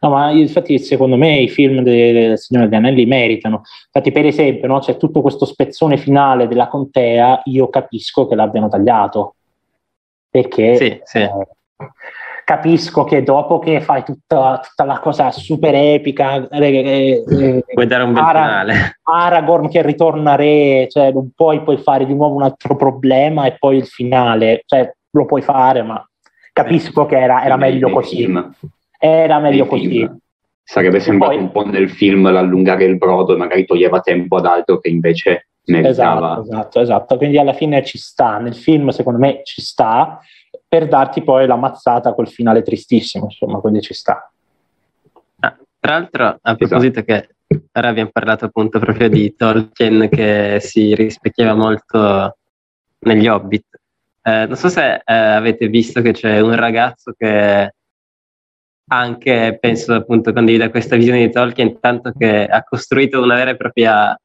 No, 0.00 0.10
ma 0.10 0.30
infatti 0.30 0.78
secondo 0.78 1.16
me 1.16 1.40
i 1.40 1.48
film 1.48 1.82
del 1.82 2.38
Signore 2.38 2.68
degli 2.68 2.78
Anelli 2.78 3.04
meritano. 3.04 3.62
Infatti, 3.86 4.12
per 4.12 4.26
esempio, 4.26 4.68
no, 4.68 4.78
c'è 4.78 4.96
tutto 4.96 5.22
questo 5.22 5.44
spezzone 5.44 5.96
finale 5.96 6.46
della 6.46 6.68
contea, 6.68 7.40
io 7.44 7.68
capisco 7.68 8.28
che 8.28 8.36
l'abbiano 8.36 8.68
tagliato. 8.68 9.34
Perché 10.28 10.76
sì, 10.76 11.00
sì. 11.02 11.18
Eh, 11.18 11.30
capisco 12.44 13.04
che 13.04 13.22
dopo 13.22 13.58
che 13.58 13.80
fai 13.80 14.02
tutta, 14.04 14.60
tutta 14.62 14.84
la 14.84 14.98
cosa 14.98 15.30
super 15.30 15.74
epica, 15.74 16.48
eh, 16.48 17.22
eh, 17.26 17.64
puoi 17.72 17.86
dare 17.86 18.02
un 18.02 18.12
bel 18.12 18.22
Ara- 18.22 18.42
finale. 18.42 18.98
Aragorn 19.02 19.68
che 19.68 19.82
ritorna 19.82 20.34
re, 20.34 20.86
cioè 20.90 21.12
non 21.12 21.30
puoi 21.34 21.62
poi 21.62 21.78
fare 21.78 22.06
di 22.06 22.14
nuovo 22.14 22.36
un 22.36 22.42
altro 22.42 22.76
problema 22.76 23.46
e 23.46 23.56
poi 23.58 23.78
il 23.78 23.86
finale, 23.86 24.62
cioè 24.66 24.92
lo 25.10 25.26
puoi 25.26 25.42
fare, 25.42 25.82
ma 25.82 26.04
capisco 26.52 27.06
che 27.06 27.18
era, 27.18 27.44
era 27.44 27.56
meglio 27.56 27.90
così. 27.90 28.16
Film. 28.16 28.54
Era 28.98 29.38
meglio 29.38 29.66
così. 29.66 29.88
Film. 29.88 30.18
Sarebbe 30.64 31.00
sembrato 31.00 31.34
poi, 31.34 31.42
un 31.42 31.50
po' 31.50 31.66
nel 31.66 31.90
film 31.90 32.30
l'allungare 32.30 32.84
il 32.84 32.96
brodo 32.96 33.34
e 33.34 33.36
magari 33.36 33.66
toglieva 33.66 34.00
tempo 34.00 34.36
ad 34.36 34.46
altro 34.46 34.78
che 34.78 34.88
invece 34.88 35.48
meritava. 35.66 36.32
Esatto, 36.32 36.40
esatto, 36.40 36.80
esatto. 36.80 37.16
Quindi 37.16 37.38
alla 37.38 37.52
fine 37.52 37.84
ci 37.84 37.98
sta, 37.98 38.38
nel 38.38 38.54
film 38.54 38.88
secondo 38.88 39.18
me 39.18 39.40
ci 39.44 39.60
sta, 39.60 40.20
per 40.72 40.88
darti 40.88 41.22
poi 41.22 41.46
la 41.46 41.56
mazzata 41.56 42.14
col 42.14 42.28
finale 42.28 42.62
tristissimo, 42.62 43.24
insomma, 43.24 43.58
quindi 43.58 43.82
ci 43.82 43.92
sta. 43.92 44.32
Ah, 45.40 45.54
tra 45.78 45.98
l'altro, 45.98 46.24
a 46.24 46.38
esatto. 46.42 46.56
proposito 46.56 47.00
esatto. 47.00 47.26
che 47.46 47.66
ora 47.74 47.88
abbiamo 47.88 48.08
parlato 48.10 48.46
appunto 48.46 48.78
proprio 48.78 49.10
di 49.10 49.34
Tolkien 49.36 50.08
che 50.08 50.60
si 50.62 50.94
rispecchiava 50.94 51.52
molto 51.52 52.38
negli 53.00 53.28
Hobbit. 53.28 53.66
Eh, 54.22 54.46
non 54.46 54.56
so 54.56 54.70
se 54.70 54.94
eh, 54.94 55.02
avete 55.04 55.68
visto 55.68 56.00
che 56.00 56.12
c'è 56.12 56.40
un 56.40 56.56
ragazzo 56.56 57.12
che 57.18 57.74
anche, 58.90 59.58
penso 59.60 59.92
appunto, 59.92 60.32
condivide 60.32 60.70
questa 60.70 60.96
visione 60.96 61.26
di 61.26 61.30
Tolkien, 61.30 61.80
tanto 61.80 62.12
che 62.16 62.46
ha 62.46 62.62
costruito 62.62 63.20
una 63.20 63.34
vera 63.34 63.50
e 63.50 63.56
propria 63.56 64.18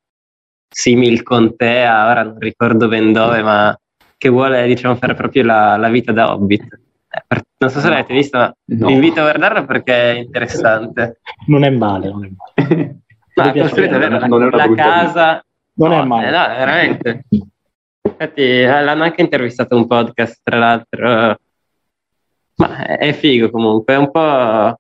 simil 0.70 1.24
contea, 1.24 2.10
ora 2.10 2.24
non 2.24 2.40
ricordo 2.40 2.88
ben 2.88 3.12
dove, 3.12 3.44
ma 3.44 3.78
che 4.18 4.30
vuole 4.30 4.66
diciamo, 4.68 4.96
fare 4.96 5.14
proprio 5.14 5.44
la, 5.44 5.78
la 5.78 5.90
vita 5.90 6.12
da 6.12 6.34
hobbit. 6.34 6.80
Eh, 7.10 7.42
non 7.60 7.70
so 7.70 7.80
se 7.80 7.90
l'avete 7.90 8.14
visto, 8.14 8.38
ma 8.38 8.54
no. 8.66 8.88
vi 8.88 8.94
invito 8.94 9.20
a 9.20 9.24
guardarlo 9.24 9.66
perché 9.66 9.94
è 9.94 10.18
interessante. 10.18 11.20
Non 11.48 11.64
è 11.64 11.70
male, 11.70 12.10
non 12.10 12.26
è 12.26 12.30
male. 12.30 13.00
Ma 13.38 13.52
costruite 13.52 13.98
vero, 13.98 14.18
la, 14.18 14.50
la 14.50 14.74
casa... 14.74 15.46
Non 15.74 15.90
no, 15.90 16.02
è 16.02 16.06
male. 16.06 16.28
Eh, 16.28 16.32
no, 16.32 16.48
veramente. 16.48 17.26
Infatti 18.02 18.42
eh, 18.42 18.84
l'hanno 18.84 19.04
anche 19.04 19.22
intervistato 19.22 19.76
un 19.76 19.86
podcast, 19.86 20.40
tra 20.44 20.58
l'altro. 20.58 21.40
Ma 22.56 22.86
è 22.98 23.14
figo 23.14 23.52
comunque, 23.52 23.94
è 23.94 23.98
un 23.98 24.10
po'... 24.10 24.80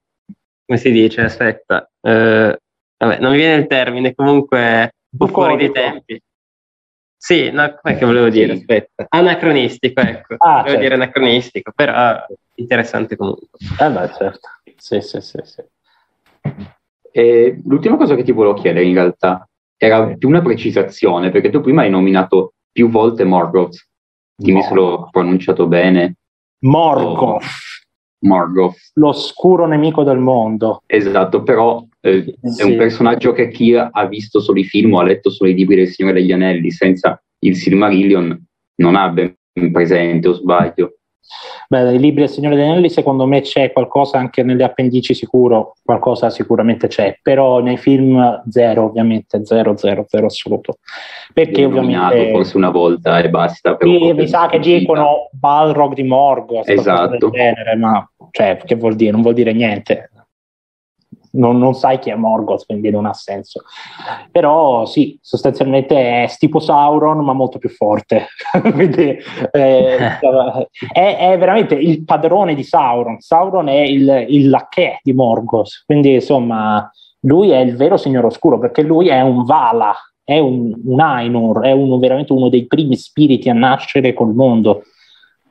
come 0.65 0.77
si 0.79 0.91
dice? 0.91 1.21
Aspetta. 1.21 1.87
Eh, 2.01 2.59
vabbè, 2.97 3.19
non 3.19 3.31
mi 3.31 3.37
viene 3.37 3.61
il 3.61 3.67
termine, 3.67 4.15
comunque 4.15 4.93
un 5.11 5.17
po' 5.19 5.27
fuori 5.27 5.57
dei 5.57 5.71
tempi. 5.71 6.19
Sì, 7.19 7.49
no, 7.49 7.75
come 7.81 7.97
che 7.97 8.05
volevo 8.05 8.29
dire? 8.29 8.53
Sì. 8.53 8.59
Aspetta, 8.59 9.05
anacronistico, 9.09 10.01
ecco. 10.01 10.35
Ah, 10.37 10.49
volevo 10.49 10.67
certo. 10.67 10.81
dire 10.81 10.93
anacronistico, 10.93 11.71
però 11.75 12.25
interessante 12.55 13.15
comunque. 13.15 13.47
Eh 13.79 13.89
beh, 13.89 14.13
certo. 14.13 14.49
Sì, 14.77 15.01
sì, 15.01 15.19
sì, 15.21 15.39
sì. 15.43 15.63
E 17.11 17.61
l'ultima 17.65 17.97
cosa 17.97 18.15
che 18.15 18.23
ti 18.23 18.31
volevo 18.31 18.53
chiedere 18.53 18.85
in 18.85 18.93
realtà 18.93 19.47
era 19.75 20.13
più 20.15 20.27
una 20.27 20.41
precisazione, 20.41 21.31
perché 21.31 21.49
tu 21.49 21.61
prima 21.61 21.81
hai 21.81 21.89
nominato 21.89 22.53
più 22.71 22.89
volte 22.89 23.23
Morgoth. 23.23 23.87
Dimmi 24.35 24.61
se 24.61 24.73
l'ho 24.75 25.09
pronunciato 25.11 25.65
bene. 25.65 26.17
Morgoth. 26.59 27.43
Morgoth. 28.19 28.91
L'oscuro 28.93 29.65
nemico 29.65 30.03
del 30.03 30.19
mondo. 30.19 30.83
Esatto, 30.85 31.41
però 31.41 31.83
eh, 32.01 32.37
sì. 32.41 32.61
è 32.61 32.65
un 32.65 32.77
personaggio 32.77 33.33
che 33.33 33.49
chi 33.49 33.73
ha 33.73 34.05
visto 34.07 34.39
solo 34.39 34.59
i 34.59 34.63
film 34.63 34.93
o 34.93 34.99
ha 34.99 35.03
letto 35.03 35.29
solo 35.29 35.49
i 35.49 35.55
libri 35.55 35.75
del 35.77 35.87
Signore 35.87 36.19
degli 36.19 36.31
Anelli 36.31 36.71
senza 36.71 37.21
il 37.39 37.55
Silmarillion 37.55 38.45
non 38.75 38.95
ha 38.95 39.09
ben 39.09 39.35
presente 39.71 40.27
o 40.27 40.33
sbaglio. 40.33 40.93
Beh, 41.67 41.83
nei 41.83 41.99
libri 41.99 42.21
del 42.21 42.29
Signore 42.29 42.55
degli 42.55 42.65
Anelli 42.65 42.89
secondo 42.89 43.25
me 43.25 43.41
c'è 43.41 43.73
qualcosa 43.73 44.17
anche 44.17 44.41
nelle 44.43 44.63
appendici 44.63 45.13
sicuro, 45.13 45.73
qualcosa 45.83 46.29
sicuramente 46.29 46.87
c'è, 46.87 47.19
però 47.21 47.59
nei 47.59 47.75
film 47.75 48.43
zero 48.49 48.85
ovviamente, 48.85 49.43
zero, 49.43 49.75
zero, 49.75 50.05
zero 50.07 50.27
assoluto. 50.27 50.77
Perché 51.33 51.65
ovviamente... 51.65 52.31
forse 52.31 52.55
una 52.55 52.69
volta 52.69 53.19
e 53.19 53.29
basta. 53.29 53.75
Sì, 53.81 54.13
mi 54.13 54.27
sa 54.27 54.47
che 54.47 54.59
dicono 54.59 55.29
Balrog 55.31 55.93
di 55.93 56.03
Morgoth, 56.03 56.69
esatto. 56.69 57.29
genere, 57.29 57.75
ma 57.75 58.09
cioè, 58.31 58.61
che 58.63 58.75
vuol 58.75 58.95
dire? 58.95 59.11
Non 59.11 59.21
vuol 59.21 59.33
dire 59.33 59.51
niente 59.51 60.11
non, 61.37 61.57
non, 61.57 61.73
sai 61.73 61.99
chi 61.99 62.09
è 62.09 62.15
Morgoth, 62.15 62.65
quindi 62.65 62.89
non 62.89 63.05
ha 63.05 63.13
senso. 63.13 63.63
Però 64.31 64.85
sì, 64.85 65.17
sostanzialmente 65.21 65.95
è 65.95 66.29
tipo 66.37 66.59
Sauron, 66.59 67.23
ma 67.23 67.33
molto 67.33 67.57
più 67.57 67.69
forte. 67.69 68.27
quindi 68.73 69.17
eh, 69.51 69.97
è, 70.91 71.17
è, 71.31 71.37
veramente 71.37 71.75
il 71.75 72.03
padrone 72.03 72.55
di 72.55 72.63
Sauron. 72.63 73.19
Sauron 73.19 73.67
è 73.69 73.79
il, 73.79 74.25
il 74.29 74.49
lacchè 74.49 74.99
di 75.01 75.13
Morgoth, 75.13 75.83
quindi 75.85 76.13
insomma 76.15 76.89
lui 77.21 77.49
è 77.49 77.59
il 77.59 77.75
vero 77.75 77.97
signore 77.97 78.27
oscuro 78.27 78.59
perché 78.59 78.81
lui 78.81 79.07
è 79.07 79.21
un 79.21 79.43
Vala, 79.43 79.93
è 80.23 80.39
un, 80.39 80.73
un 80.83 80.99
Ainur, 80.99 81.61
è 81.61 81.71
uno, 81.71 81.97
veramente 81.97 82.33
uno 82.33 82.49
dei 82.49 82.67
primi 82.67 82.95
spiriti 82.95 83.49
a 83.49 83.53
nascere 83.53 84.13
col 84.13 84.33
mondo. 84.33 84.83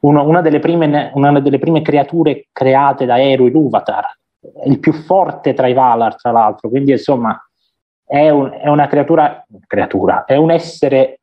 Uno, 0.01 0.27
una, 0.27 0.41
delle 0.41 0.59
prime, 0.59 1.11
una, 1.15 1.41
delle 1.41 1.59
prime, 1.59 1.83
creature 1.83 2.49
create 2.53 3.07
da 3.07 3.21
Eru 3.21 3.47
Il 4.67 4.79
più 4.79 4.93
forte 4.93 5.55
tra 5.55 5.67
i 5.67 5.73
Valar, 5.73 6.17
tra 6.17 6.31
l'altro, 6.31 6.69
quindi 6.69 6.93
insomma 6.93 7.39
è, 8.05 8.29
un, 8.29 8.51
è 8.53 8.69
una 8.69 8.87
creatura, 8.87 9.45
creatura, 9.67 10.25
è 10.25 10.37
un 10.37 10.51
essere 10.51 11.21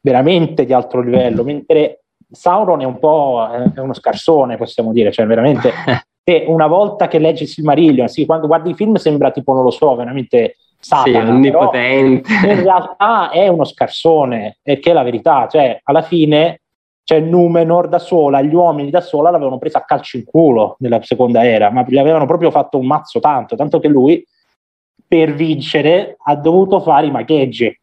veramente 0.00 0.64
di 0.64 0.72
alto 0.72 1.00
livello, 1.00 1.44
mentre 1.44 2.04
Sauron 2.30 2.80
è 2.80 2.84
un 2.84 2.98
po' 2.98 3.48
è 3.74 3.80
uno 3.80 3.94
scarsone, 3.94 4.56
possiamo 4.56 4.92
dire, 4.92 5.12
cioè 5.12 5.26
veramente 5.26 5.72
te 6.22 6.44
una 6.46 6.66
volta 6.66 7.08
che 7.08 7.18
leggi 7.18 7.44
il 7.44 7.48
Silmarillion, 7.48 8.08
sì, 8.08 8.26
quando 8.26 8.46
guardi 8.46 8.70
i 8.70 8.74
film 8.74 8.94
sembra 8.96 9.30
tipo, 9.30 9.52
non 9.52 9.64
lo 9.64 9.70
so, 9.70 9.94
veramente 9.94 10.56
Satana, 10.78 11.24
sì, 11.24 11.30
onnipotente. 11.30 12.32
in 12.32 12.62
realtà 12.62 13.30
è 13.30 13.48
uno 13.48 13.64
scarsone, 13.64 14.58
e 14.62 14.78
che 14.78 14.90
è 14.90 14.92
la 14.92 15.02
verità, 15.02 15.48
cioè 15.48 15.80
alla 15.82 16.02
fine 16.02 16.60
cioè 17.08 17.20
Numenor 17.20 17.88
da 17.88 17.98
sola, 17.98 18.42
gli 18.42 18.54
uomini 18.54 18.90
da 18.90 19.00
sola 19.00 19.30
l'avevano 19.30 19.56
presa 19.56 19.78
a 19.78 19.84
calcio 19.84 20.18
in 20.18 20.24
culo 20.24 20.76
nella 20.80 21.00
seconda 21.02 21.42
era, 21.42 21.70
ma 21.70 21.82
gli 21.88 21.96
avevano 21.96 22.26
proprio 22.26 22.50
fatto 22.50 22.76
un 22.76 22.86
mazzo 22.86 23.18
tanto, 23.18 23.56
tanto 23.56 23.78
che 23.78 23.88
lui 23.88 24.22
per 25.06 25.32
vincere 25.32 26.18
ha 26.22 26.36
dovuto 26.36 26.80
fare 26.80 27.06
i 27.06 27.10
magheggi. 27.10 27.80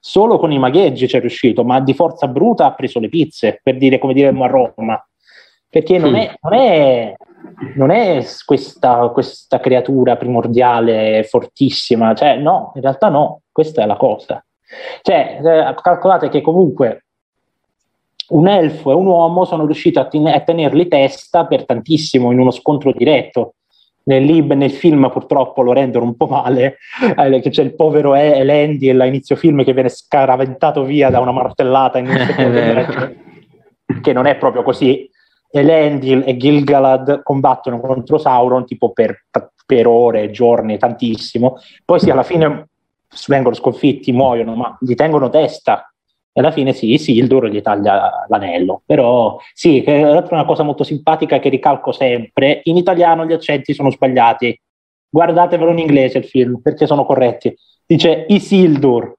Solo 0.00 0.38
con 0.38 0.50
i 0.50 0.58
magheggi 0.58 1.06
ci 1.08 1.18
è 1.18 1.20
riuscito, 1.20 1.62
ma 1.62 1.78
di 1.80 1.92
forza 1.92 2.26
bruta 2.26 2.64
ha 2.64 2.72
preso 2.72 3.00
le 3.00 3.10
pizze, 3.10 3.60
per 3.62 3.76
dire 3.76 3.98
come 3.98 4.14
diremmo 4.14 4.44
a 4.44 4.48
Roma. 4.48 5.08
Perché 5.68 5.98
non 5.98 6.14
è, 6.14 6.34
non 6.40 6.54
è, 6.54 7.14
non 7.74 7.90
è 7.90 8.24
questa, 8.46 9.08
questa 9.08 9.60
creatura 9.60 10.16
primordiale 10.16 11.22
fortissima, 11.24 12.14
cioè 12.14 12.36
no, 12.38 12.72
in 12.76 12.80
realtà 12.80 13.10
no, 13.10 13.42
questa 13.52 13.82
è 13.82 13.84
la 13.84 13.96
cosa. 13.96 14.42
Cioè, 15.02 15.38
eh, 15.44 15.74
calcolate 15.82 16.30
che 16.30 16.40
comunque 16.40 17.02
un 18.28 18.48
elfo 18.48 18.90
e 18.90 18.94
un 18.94 19.06
uomo 19.06 19.44
sono 19.44 19.64
riusciti 19.64 19.98
a, 19.98 20.06
ten- 20.06 20.26
a 20.26 20.40
tenerli 20.40 20.88
testa 20.88 21.46
per 21.46 21.64
tantissimo 21.64 22.32
in 22.32 22.38
uno 22.38 22.50
scontro 22.50 22.92
diretto. 22.92 23.54
Nel, 24.04 24.22
lib, 24.22 24.52
nel 24.52 24.70
film 24.70 25.10
purtroppo 25.10 25.62
lo 25.62 25.72
rendono 25.72 26.04
un 26.04 26.16
po' 26.16 26.26
male, 26.26 26.78
eh, 27.16 27.40
che 27.40 27.50
c'è 27.50 27.62
il 27.62 27.74
povero 27.74 28.14
Elendil 28.14 29.00
a 29.00 29.04
inizio 29.04 29.34
film 29.34 29.64
che 29.64 29.72
viene 29.72 29.88
scaraventato 29.88 30.84
via 30.84 31.10
da 31.10 31.18
una 31.18 31.32
martellata 31.32 31.98
in 31.98 32.08
un 32.08 33.24
che 34.02 34.12
non 34.12 34.26
è 34.26 34.36
proprio 34.36 34.62
così. 34.62 35.10
Elendil 35.50 36.22
e 36.24 36.36
Gilgalad 36.36 37.22
combattono 37.22 37.80
contro 37.80 38.18
Sauron 38.18 38.64
tipo 38.64 38.92
per, 38.92 39.24
per 39.64 39.86
ore, 39.88 40.30
giorni, 40.30 40.78
tantissimo. 40.78 41.58
Poi 41.84 41.98
sì, 41.98 42.10
alla 42.10 42.22
fine 42.22 42.68
vengono 43.26 43.54
sconfitti, 43.56 44.12
muoiono, 44.12 44.54
ma 44.54 44.76
gli 44.80 44.94
tengono 44.94 45.30
testa 45.30 45.90
e 46.36 46.40
alla 46.40 46.50
fine 46.50 46.74
sì, 46.74 46.98
sì, 46.98 47.16
il 47.16 47.28
duro 47.28 47.48
gli 47.48 47.62
taglia 47.62 48.26
l'anello. 48.28 48.82
Però 48.84 49.38
sì, 49.54 49.80
è 49.80 50.02
una 50.02 50.44
cosa 50.44 50.64
molto 50.64 50.84
simpatica 50.84 51.38
che 51.38 51.48
ricalco 51.48 51.92
sempre, 51.92 52.60
in 52.64 52.76
italiano 52.76 53.24
gli 53.24 53.32
accenti 53.32 53.72
sono 53.72 53.90
sbagliati. 53.90 54.60
Guardatevelo 55.08 55.70
in 55.70 55.78
inglese 55.78 56.18
il 56.18 56.26
film, 56.26 56.60
perché 56.60 56.86
sono 56.86 57.06
corretti. 57.06 57.56
Dice 57.86 58.26
Isildur. 58.28 59.16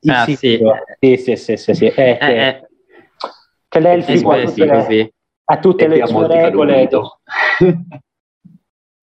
Isildur. 0.00 0.70
Ah, 0.70 0.84
sì. 1.00 1.16
Sì, 1.16 1.36
sì, 1.36 1.56
sì, 1.56 1.74
sì, 1.74 1.86
È 1.86 2.10
eh, 2.10 2.18
che, 2.18 2.46
eh. 2.46 2.68
che 3.66 3.80
l'elfico 3.80 4.32
ha 4.32 4.44
tutte, 4.44 4.66
le, 4.66 5.12
ha 5.44 5.56
tutte 5.56 5.88
le 5.88 6.06
sue 6.06 6.26
regole. 6.26 6.88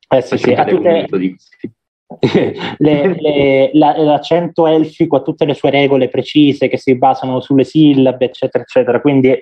eh 0.09 0.21
sì, 0.21 0.37
sì, 0.37 0.53
ha 0.53 0.63
tutte, 0.63 1.07
le, 2.77 3.15
le, 3.19 3.71
la, 3.73 3.97
l'accento 3.97 4.67
elfico 4.67 5.17
ha 5.17 5.21
tutte 5.21 5.45
le 5.45 5.53
sue 5.53 5.69
regole 5.69 6.09
precise 6.09 6.67
che 6.67 6.77
si 6.77 6.95
basano 6.95 7.39
sulle 7.39 7.63
sillabe, 7.63 8.25
eccetera, 8.25 8.63
eccetera. 8.63 9.01
Quindi 9.01 9.39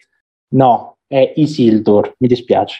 no, 0.49 0.97
è 1.07 1.33
Isildur, 1.35 2.15
mi 2.19 2.27
dispiace. 2.27 2.79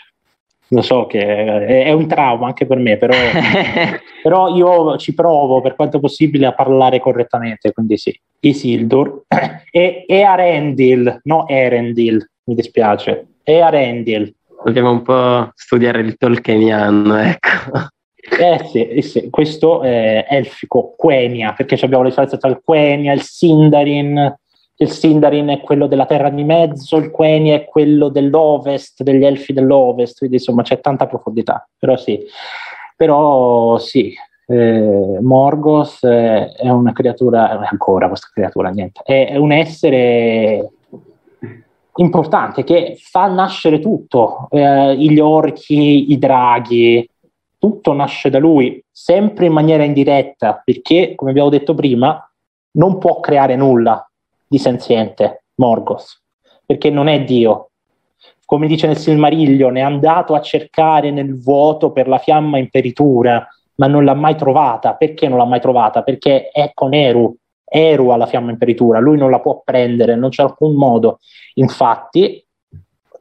Lo 0.72 0.84
so 0.84 1.08
che 1.08 1.20
è, 1.20 1.86
è 1.86 1.92
un 1.92 2.08
trauma 2.08 2.48
anche 2.48 2.68
per 2.68 2.78
me, 2.78 2.98
però, 2.98 3.16
però, 4.22 4.56
io 4.56 4.98
ci 4.98 5.16
provo 5.16 5.62
per 5.62 5.76
quanto 5.76 6.00
possibile 6.00 6.46
a 6.46 6.54
parlare 6.54 7.00
correttamente, 7.00 7.72
quindi 7.72 7.98
sì, 7.98 8.18
Isildur. 8.42 9.24
e, 9.72 10.04
e 10.08 10.22
Arendil, 10.22 11.22
no 11.24 11.48
Erendil, 11.48 12.24
mi 12.44 12.54
dispiace, 12.54 13.28
e 13.44 13.62
Arendil. 13.62 14.32
Dobbiamo 14.64 14.92
un 14.92 15.02
po' 15.02 15.50
studiare 15.56 16.02
il 16.02 16.18
Tolkieniano, 16.18 17.18
ecco. 17.18 17.88
Eh 18.38 18.66
sì, 18.66 18.88
eh 18.88 19.02
sì, 19.02 19.30
questo 19.30 19.82
è 19.82 20.26
elfico, 20.30 20.94
Quenya, 20.98 21.54
perché 21.54 21.76
abbiamo 21.82 22.04
la 22.04 22.10
differenza 22.10 22.38
tra 22.38 22.50
il 22.50 22.62
Quenya 22.64 23.12
e 23.12 23.16
il 23.16 23.22
Sindarin. 23.22 24.38
Il 24.82 24.90
Sindarin 24.90 25.48
è 25.50 25.60
quello 25.60 25.88
della 25.88 26.06
terra 26.06 26.30
di 26.30 26.44
mezzo, 26.44 26.98
il 26.98 27.12
Quenya 27.12 27.56
è 27.56 27.66
quello 27.66 28.10
dell'ovest, 28.10 29.04
degli 29.04 29.26
elfi 29.26 29.52
dell'ovest, 29.52 30.20
quindi 30.20 30.38
insomma 30.38 30.62
c'è 30.62 30.80
tanta 30.80 31.06
profondità. 31.06 31.68
Però 31.78 31.98
sì, 31.98 32.24
però 32.96 33.78
sì 33.78 34.14
eh, 34.50 35.20
Morgoth 35.22 36.06
è 36.06 36.70
una 36.70 36.92
creatura, 36.92 37.60
ancora 37.70 38.08
questa 38.08 38.30
creatura, 38.34 38.70
niente, 38.70 39.02
è 39.04 39.36
un 39.36 39.52
essere 39.52 40.70
importante 41.96 42.64
che 42.64 42.98
fa 43.00 43.28
nascere 43.28 43.80
tutto, 43.80 44.48
eh, 44.50 44.96
gli 44.98 45.20
orchi, 45.20 46.12
i 46.12 46.18
draghi, 46.18 47.08
tutto 47.60 47.94
nasce 47.94 48.30
da 48.30 48.40
lui, 48.40 48.84
sempre 48.90 49.46
in 49.46 49.52
maniera 49.52 49.84
indiretta, 49.84 50.62
perché, 50.64 51.14
come 51.16 51.32
abbiamo 51.32 51.50
detto 51.50 51.76
prima, 51.76 52.28
non 52.72 52.98
può 52.98 53.20
creare 53.20 53.56
nulla 53.56 54.10
di 54.48 54.58
senziente, 54.58 55.44
Morgoth, 55.56 56.22
perché 56.66 56.90
non 56.90 57.08
è 57.08 57.24
Dio. 57.24 57.72
Come 58.46 58.68
dice 58.68 58.88
nel 58.88 58.98
Silmarillion, 58.98 59.78
è 59.78 59.82
andato 59.82 60.34
a 60.34 60.42
cercare 60.42 61.12
nel 61.12 61.40
vuoto 61.40 61.92
per 61.92 62.08
la 62.08 62.18
fiamma 62.18 62.58
imperitura, 62.58 63.48
ma 63.76 63.88
non 63.88 64.06
l'ha 64.06 64.16
mai 64.16 64.36
trovata. 64.36 64.96
Perché 64.96 65.28
non 65.28 65.38
l'ha 65.38 65.46
mai 65.46 65.60
trovata? 65.60 66.02
Perché 66.02 66.50
è 66.50 66.72
con 66.74 66.94
Eru, 66.96 67.36
Eru 67.64 68.10
ha 68.10 68.18
la 68.18 68.26
fiamma 68.26 68.50
imperitura, 68.50 69.00
lui 69.00 69.18
non 69.18 69.30
la 69.30 69.40
può 69.40 69.62
prendere, 69.64 70.16
non 70.16 70.30
c'è 70.30 70.42
alcun 70.42 70.74
modo. 70.74 71.20
Infatti, 71.56 72.44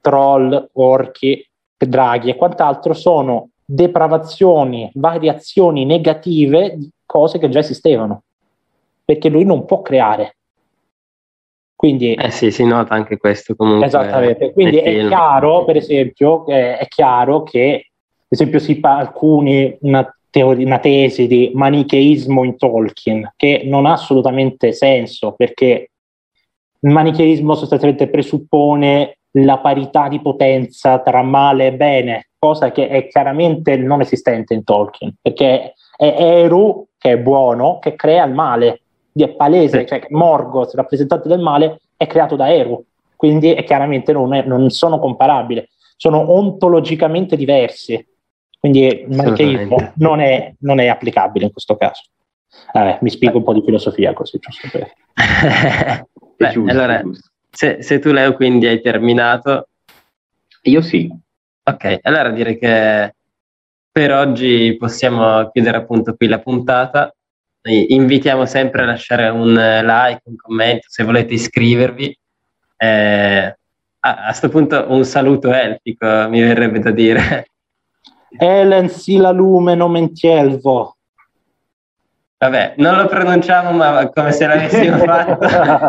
troll, 0.00 0.70
orchi, 0.74 1.46
draghi 1.76 2.30
e 2.30 2.36
quant'altro 2.36 2.94
sono 2.94 3.50
depravazioni, 3.70 4.90
variazioni 4.94 5.84
negative 5.84 6.74
di 6.76 6.90
cose 7.04 7.38
che 7.38 7.50
già 7.50 7.58
esistevano, 7.58 8.22
perché 9.04 9.28
lui 9.28 9.44
non 9.44 9.66
può 9.66 9.82
creare. 9.82 10.36
Quindi, 11.76 12.14
eh 12.14 12.30
sì, 12.30 12.50
si 12.50 12.64
nota 12.64 12.94
anche 12.94 13.18
questo 13.18 13.54
comunque. 13.54 13.86
Esattamente, 13.86 14.52
quindi 14.52 14.78
è 14.78 15.06
chiaro, 15.06 15.64
per 15.64 15.76
esempio, 15.76 16.46
è 16.46 16.86
chiaro 16.88 17.42
che, 17.42 17.90
per 18.26 18.26
esempio, 18.28 18.58
si 18.58 18.80
fa 18.80 18.96
alcuni, 18.96 19.76
una, 19.82 20.16
teoria, 20.30 20.64
una 20.64 20.78
tesi 20.78 21.26
di 21.26 21.50
manicheismo 21.52 22.44
in 22.44 22.56
Tolkien, 22.56 23.34
che 23.36 23.62
non 23.66 23.84
ha 23.84 23.92
assolutamente 23.92 24.72
senso, 24.72 25.32
perché 25.32 25.90
il 26.80 26.90
manicheismo 26.90 27.54
sostanzialmente 27.54 28.08
presuppone 28.08 29.18
la 29.44 29.58
parità 29.58 30.08
di 30.08 30.20
potenza 30.20 31.00
tra 31.00 31.22
male 31.22 31.68
e 31.68 31.72
bene, 31.74 32.28
cosa 32.38 32.70
che 32.70 32.88
è 32.88 33.08
chiaramente 33.08 33.76
non 33.76 34.00
esistente 34.00 34.54
in 34.54 34.64
Tolkien, 34.64 35.14
perché 35.20 35.74
è 35.96 36.14
Eru, 36.18 36.86
che 36.96 37.12
è 37.12 37.18
buono, 37.18 37.78
che 37.78 37.94
crea 37.94 38.24
il 38.24 38.34
male. 38.34 38.82
È 39.12 39.28
palese, 39.30 39.84
cioè 39.84 40.06
Morgoth, 40.10 40.74
rappresentante 40.74 41.28
del 41.28 41.40
male, 41.40 41.80
è 41.96 42.06
creato 42.06 42.36
da 42.36 42.52
Eru, 42.52 42.84
quindi 43.16 43.52
è 43.52 43.64
chiaramente 43.64 44.12
non, 44.12 44.32
è, 44.32 44.44
non 44.44 44.70
sono 44.70 45.00
comparabili, 45.00 45.68
sono 45.96 46.32
ontologicamente 46.32 47.36
diversi. 47.36 48.06
Quindi 48.60 48.86
il 48.86 49.16
manicheismo 49.16 49.92
non 49.96 50.20
è, 50.20 50.54
non 50.60 50.78
è 50.78 50.86
applicabile 50.86 51.46
in 51.46 51.52
questo 51.52 51.76
caso. 51.76 52.02
Eh, 52.72 52.98
mi 53.00 53.10
spiego 53.10 53.38
un 53.38 53.44
po' 53.44 53.52
di 53.52 53.62
filosofia 53.64 54.12
così, 54.12 54.38
giusto 54.38 54.68
per... 54.70 54.92
Beh, 56.36 56.50
giusto, 56.50 56.70
allora, 56.70 57.00
giusto. 57.00 57.30
Se, 57.50 57.82
se, 57.82 57.98
tu 57.98 58.12
Leo 58.12 58.34
quindi 58.34 58.66
hai 58.66 58.80
terminato... 58.80 59.68
Io 60.62 60.80
sì. 60.82 61.10
Ok, 61.62 61.98
allora 62.02 62.30
direi 62.30 62.58
che 62.58 63.14
per 63.90 64.12
oggi 64.12 64.76
possiamo 64.78 65.50
chiudere 65.50 65.78
appunto 65.78 66.14
qui 66.14 66.26
la 66.28 66.40
puntata. 66.40 67.12
Invitiamo 67.62 68.46
sempre 68.46 68.82
a 68.82 68.86
lasciare 68.86 69.28
un 69.28 69.52
like, 69.52 70.22
un 70.24 70.36
commento, 70.36 70.86
se 70.88 71.04
volete 71.04 71.34
iscrivervi. 71.34 72.16
Eh, 72.76 73.56
a 74.00 74.24
questo 74.24 74.48
punto 74.48 74.86
un 74.88 75.04
saluto 75.04 75.52
elfico, 75.52 76.06
mi 76.28 76.40
verrebbe 76.40 76.78
da 76.78 76.90
dire. 76.90 77.46
Elen 78.38 78.88
sila 78.88 79.30
lume 79.30 79.74
nomentielvo. 79.74 80.97
Vabbè, 82.38 82.74
non 82.76 82.96
lo 82.96 83.06
pronunciamo, 83.06 83.72
ma 83.72 84.08
come 84.10 84.30
se 84.30 84.46
l'avessimo 84.46 84.98
fatto. 85.04 85.44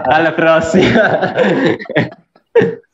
Alla 0.10 0.34
prossima. 0.34 1.34